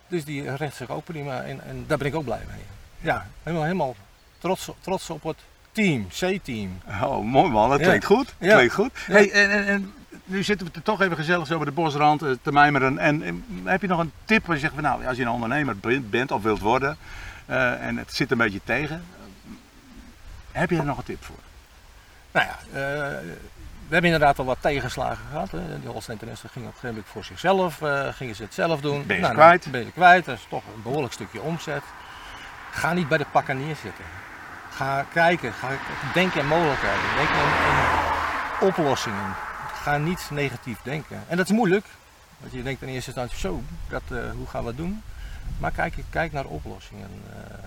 Dus 0.08 0.24
die 0.24 0.54
recht 0.56 0.76
zich 0.76 0.90
ook 0.90 1.04
prima. 1.04 1.42
En, 1.42 1.60
en 1.64 1.84
daar 1.86 1.98
ben 1.98 2.06
ik 2.06 2.14
ook 2.14 2.24
blij 2.24 2.42
mee. 2.50 2.62
Ja, 3.00 3.26
helemaal, 3.42 3.64
helemaal 3.66 3.96
trots, 4.38 4.70
trots 4.80 5.10
op 5.10 5.22
het 5.22 5.36
team, 5.72 6.08
C-team. 6.08 6.80
Oh, 7.02 7.24
mooi 7.24 7.50
man, 7.50 7.70
dat 7.70 7.80
Ja. 7.80 7.86
klinkt 7.86 8.04
goed. 8.04 8.34
Ja. 8.38 8.54
Klinkt 8.56 8.74
goed. 8.74 8.90
Ja. 9.06 9.12
Hey, 9.12 9.30
en, 9.32 9.50
en, 9.50 9.66
en 9.66 9.92
nu 10.24 10.42
zitten 10.42 10.66
we 10.66 10.72
er 10.74 10.82
toch 10.82 11.00
even 11.00 11.16
gezellig 11.16 11.46
zo 11.46 11.56
bij 11.56 11.64
de 11.64 11.72
bosrand 11.72 12.22
eh, 12.22 12.30
te 12.42 12.52
mijmeren. 12.52 12.98
En, 12.98 13.22
en 13.22 13.44
heb 13.64 13.80
je 13.80 13.86
nog 13.86 13.98
een 13.98 14.12
tip 14.24 14.46
waar 14.46 14.54
je 14.56 14.60
zegt, 14.62 14.74
van, 14.74 14.82
nou, 14.82 15.06
als 15.06 15.16
je 15.16 15.22
een 15.22 15.28
ondernemer 15.30 15.76
bent- 16.02 16.30
of 16.30 16.42
wilt 16.42 16.60
worden 16.60 16.96
eh, 17.46 17.86
en 17.86 17.96
het 17.96 18.14
zit 18.14 18.30
een 18.30 18.38
beetje 18.38 18.60
tegen, 18.64 19.04
eh, 19.14 19.52
heb 20.52 20.70
je 20.70 20.76
er 20.78 20.84
nog 20.84 20.98
een 20.98 21.04
tip 21.04 21.24
voor? 21.24 21.36
Nou 22.32 22.46
ja, 22.46 22.58
eh, 22.72 23.18
we 23.88 23.92
hebben 24.00 24.10
inderdaad 24.12 24.38
al 24.38 24.44
wat 24.44 24.58
tegenslagen 24.60 25.24
gehad. 25.30 25.50
Hè. 25.50 25.80
Die 25.80 25.88
Holstein 25.88 26.18
Tennis 26.18 26.40
ging 26.40 26.52
op 26.54 26.60
een 26.60 26.66
gegeven 26.66 26.88
moment 26.88 27.06
voor 27.06 27.24
zichzelf, 27.24 27.82
eh, 27.82 28.08
gingen 28.12 28.34
ze 28.34 28.42
het 28.42 28.54
zelf 28.54 28.80
doen. 28.80 29.06
Ben 29.06 29.16
je 29.16 29.22
Nou, 29.22 29.34
ze 29.34 29.40
kwijt? 29.40 29.70
Ben 29.70 29.84
je 29.84 29.92
kwijt, 29.92 30.24
dat 30.24 30.36
is 30.36 30.46
toch 30.48 30.62
een 30.74 30.82
behoorlijk 30.82 31.12
stukje 31.12 31.40
omzet. 31.40 31.82
Ga 32.70 32.92
niet 32.92 33.08
bij 33.08 33.18
de 33.18 33.26
pakken 33.30 33.56
neerzitten. 33.66 34.04
Ga 34.70 35.04
kijken, 35.12 35.52
ga 35.52 35.68
denken 36.14 36.40
aan 36.40 36.46
mogelijkheden, 36.46 36.98
denken 37.16 37.34
aan, 37.34 37.52
aan 37.66 38.68
oplossingen. 38.68 39.34
Ga 39.84 39.96
niet 39.98 40.28
negatief 40.30 40.82
denken. 40.82 41.22
En 41.28 41.36
dat 41.36 41.46
is 41.46 41.52
moeilijk, 41.52 41.86
want 42.38 42.52
je 42.52 42.62
denkt 42.62 42.82
in 42.82 42.88
eerste 42.88 43.10
instantie 43.10 43.38
zo, 43.38 43.62
dat, 43.88 44.02
eh, 44.08 44.30
hoe 44.30 44.46
gaan 44.46 44.62
we 44.62 44.68
het 44.68 44.76
doen? 44.76 45.02
Maar 45.58 45.70
kijk, 45.70 45.94
kijk 46.10 46.32
naar 46.32 46.44
oplossingen. 46.44 47.08
eh, 47.30 47.58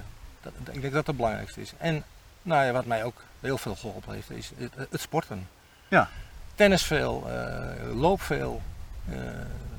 dat, 0.42 0.54
ik 0.58 0.66
denk 0.66 0.82
dat 0.82 0.92
dat 0.92 1.08
het 1.08 1.16
belangrijkste 1.16 1.62
is. 1.62 1.74
En 1.78 2.04
nou 2.42 2.66
ja, 2.66 2.72
wat 2.72 2.86
mij 2.86 3.04
ook 3.04 3.24
heel 3.40 3.58
veel 3.58 3.76
geholpen 3.76 4.14
heeft, 4.14 4.30
is 4.30 4.52
het, 4.58 4.74
het 4.90 5.02
sporten. 5.02 5.48
Ja. 5.88 6.10
Tennis 6.56 6.84
veel, 6.84 7.30
eh, 7.30 7.96
loop 7.96 8.22
veel. 8.22 8.62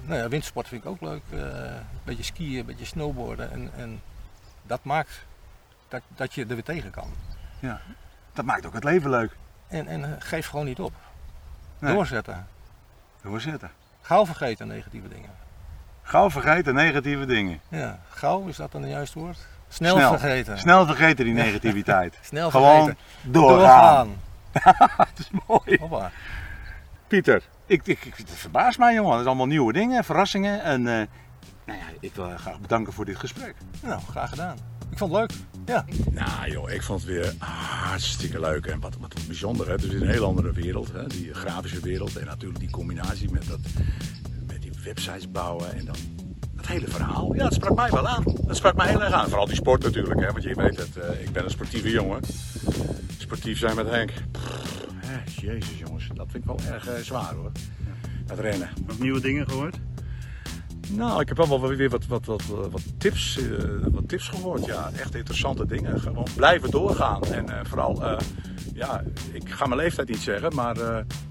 nou 0.05 0.21
ja, 0.21 0.29
windsport 0.29 0.69
vind 0.69 0.85
ik 0.85 0.91
ook 0.91 1.01
leuk. 1.01 1.23
een 1.31 1.81
beetje 2.05 2.23
skiën, 2.23 2.59
een 2.59 2.67
beetje 2.67 2.85
snowboarden. 2.85 3.51
En, 3.53 3.71
en 3.77 4.03
dat 4.63 4.85
maakt 4.85 5.25
dat, 5.89 6.03
dat 6.09 6.35
je 6.35 6.43
er 6.43 6.49
weer 6.49 6.63
tegen 6.63 6.91
kan. 6.91 7.13
Ja. 7.61 7.81
Dat 8.33 8.45
maakt 8.45 8.67
ook 8.67 8.75
het 8.75 8.85
leven 8.85 9.11
leuk. 9.11 9.37
En, 9.69 9.87
en 9.87 10.17
geef 10.23 10.47
gewoon 10.47 10.67
niet 10.67 10.81
op. 10.81 10.93
Nee. 11.79 11.95
Doorzetten. 11.95 12.47
Doorzitten. 13.23 13.71
Gauw 14.03 14.27
vergeten 14.27 14.67
negatieve 14.67 15.09
dingen. 15.09 15.31
Gauw 16.03 16.31
vergeten 16.31 16.75
negatieve 16.75 17.27
dingen. 17.27 17.61
Ja, 17.69 17.99
gauw 18.09 18.47
is 18.47 18.57
dat 18.57 18.73
dan 18.73 18.83
het 18.83 18.91
juiste 18.91 19.19
woord? 19.19 19.39
Snel, 19.69 19.97
Snel. 19.97 20.19
vergeten. 20.19 20.59
Snel 20.59 20.87
vergeten 20.87 21.25
die 21.25 21.35
negativiteit. 21.35 22.19
Snel 22.23 22.51
Gewoon 22.51 22.85
vergeten. 22.85 23.33
doorgaan. 23.33 24.09
Dat 24.97 25.09
is 25.19 25.31
mooi. 25.47 25.79
Hoppa. 25.81 26.11
Pieter, 27.07 27.43
ik, 27.67 27.87
ik, 27.87 28.05
ik, 28.05 28.17
het 28.17 28.31
verbaast 28.31 28.79
mij 28.79 28.95
jongen. 28.95 29.13
Het 29.13 29.21
is 29.21 29.27
allemaal 29.27 29.47
nieuwe 29.47 29.73
dingen, 29.73 30.05
verrassingen. 30.05 30.63
En 30.63 30.79
eh, 30.89 31.07
nou 31.65 31.79
ja, 31.79 31.85
ik 32.01 32.15
wil 32.15 32.29
je 32.29 32.39
graag 32.39 32.61
bedanken 32.61 32.93
voor 32.93 33.05
dit 33.05 33.17
gesprek. 33.19 33.55
Nou, 33.83 34.01
graag 34.11 34.29
gedaan. 34.31 34.57
Ik 34.91 34.99
vond 34.99 35.13
het 35.13 35.21
leuk. 35.21 35.39
Ja. 35.69 35.85
Nou 36.11 36.51
joh, 36.51 36.71
ik 36.71 36.83
vond 36.83 37.01
het 37.01 37.11
weer 37.11 37.35
hartstikke 37.39 38.41
leuk 38.41 38.67
en 38.67 38.81
wat, 38.81 38.97
wat 39.01 39.15
bijzonder. 39.27 39.67
Hè? 39.67 39.73
Het 39.73 39.83
is 39.83 39.93
een 39.93 40.09
heel 40.09 40.25
andere 40.25 40.53
wereld, 40.53 40.93
hè? 40.93 41.07
die 41.07 41.35
grafische 41.35 41.81
wereld. 41.81 42.17
En 42.17 42.27
natuurlijk 42.27 42.61
die 42.61 42.71
combinatie 42.71 43.31
met, 43.31 43.49
dat, 43.49 43.59
met 44.47 44.63
die 44.63 44.73
websites 44.85 45.31
bouwen 45.31 45.75
en 45.75 45.85
dan 45.85 45.97
het 46.57 46.67
hele 46.67 46.89
verhaal. 46.89 47.35
Ja, 47.35 47.45
het 47.45 47.55
sprak 47.55 47.77
mij 47.77 47.91
wel 47.91 48.09
aan. 48.09 48.25
Het 48.47 48.57
sprak 48.57 48.77
mij 48.77 48.89
heel 48.89 49.03
erg 49.03 49.13
aan. 49.13 49.29
Vooral 49.29 49.47
die 49.47 49.55
sport 49.55 49.83
natuurlijk, 49.83 50.21
hè? 50.21 50.33
want 50.33 50.43
je 50.43 50.55
weet 50.55 50.77
het, 50.77 50.97
eh, 50.97 51.23
ik 51.23 51.33
ben 51.33 51.45
een 51.45 51.51
sportieve 51.51 51.91
jongen. 51.91 52.21
Sportief 53.19 53.59
zijn 53.59 53.77
met 53.77 53.89
Henk. 53.91 54.13
Pff, 54.31 55.41
jezus 55.41 55.79
jongens, 55.79 56.09
dat 56.15 56.27
vind 56.31 56.45
ik 56.45 56.51
wel 56.51 56.73
erg 56.73 56.89
eh, 56.89 56.95
zwaar 57.03 57.35
hoor. 57.35 57.53
Het 58.27 58.39
rennen. 58.39 58.69
Nog 58.87 58.99
nieuwe 58.99 59.21
dingen 59.21 59.49
gehoord? 59.49 59.77
Nou, 60.91 61.21
ik 61.21 61.29
heb 61.29 61.37
wel 61.37 61.69
weer 61.69 61.91
wat, 61.91 62.07
wat, 62.07 62.25
wat, 62.25 62.43
wat, 62.47 62.83
tips, 62.99 63.39
eh, 63.39 63.65
wat 63.91 64.09
tips 64.09 64.29
gehoord. 64.29 64.65
Ja, 64.65 64.91
echt 64.97 65.15
interessante 65.15 65.67
dingen. 65.67 66.01
Gewoon 66.01 66.27
blijven 66.37 66.71
doorgaan. 66.71 67.23
En 67.25 67.49
eh, 67.49 67.65
vooral, 67.65 68.05
eh, 68.05 68.19
ja, 68.75 69.03
ik 69.33 69.49
ga 69.49 69.67
mijn 69.67 69.81
leeftijd 69.81 70.09
niet 70.09 70.21
zeggen, 70.21 70.55
maar 70.55 70.77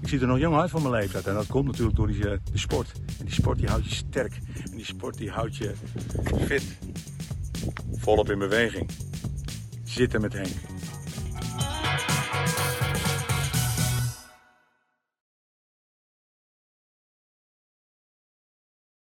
ik 0.00 0.08
zie 0.08 0.20
er 0.20 0.26
nog 0.26 0.38
jong 0.38 0.56
uit 0.56 0.70
voor 0.70 0.82
mijn 0.82 0.94
leeftijd. 0.94 1.26
En 1.26 1.34
dat 1.34 1.46
komt 1.46 1.66
natuurlijk 1.66 1.96
door 1.96 2.06
die, 2.06 2.20
de 2.20 2.40
sport. 2.54 2.92
En 3.18 3.24
die 3.24 3.34
sport 3.34 3.58
die 3.58 3.68
houdt 3.68 3.84
je 3.84 3.94
sterk. 3.94 4.40
En 4.70 4.76
die 4.76 4.84
sport 4.84 5.16
die 5.16 5.30
houdt 5.30 5.56
je 5.56 5.72
fit. 6.46 6.64
Volop 7.92 8.30
in 8.30 8.38
beweging. 8.38 8.90
Zitten 9.84 10.20
met 10.20 10.32
Henk. 10.32 10.77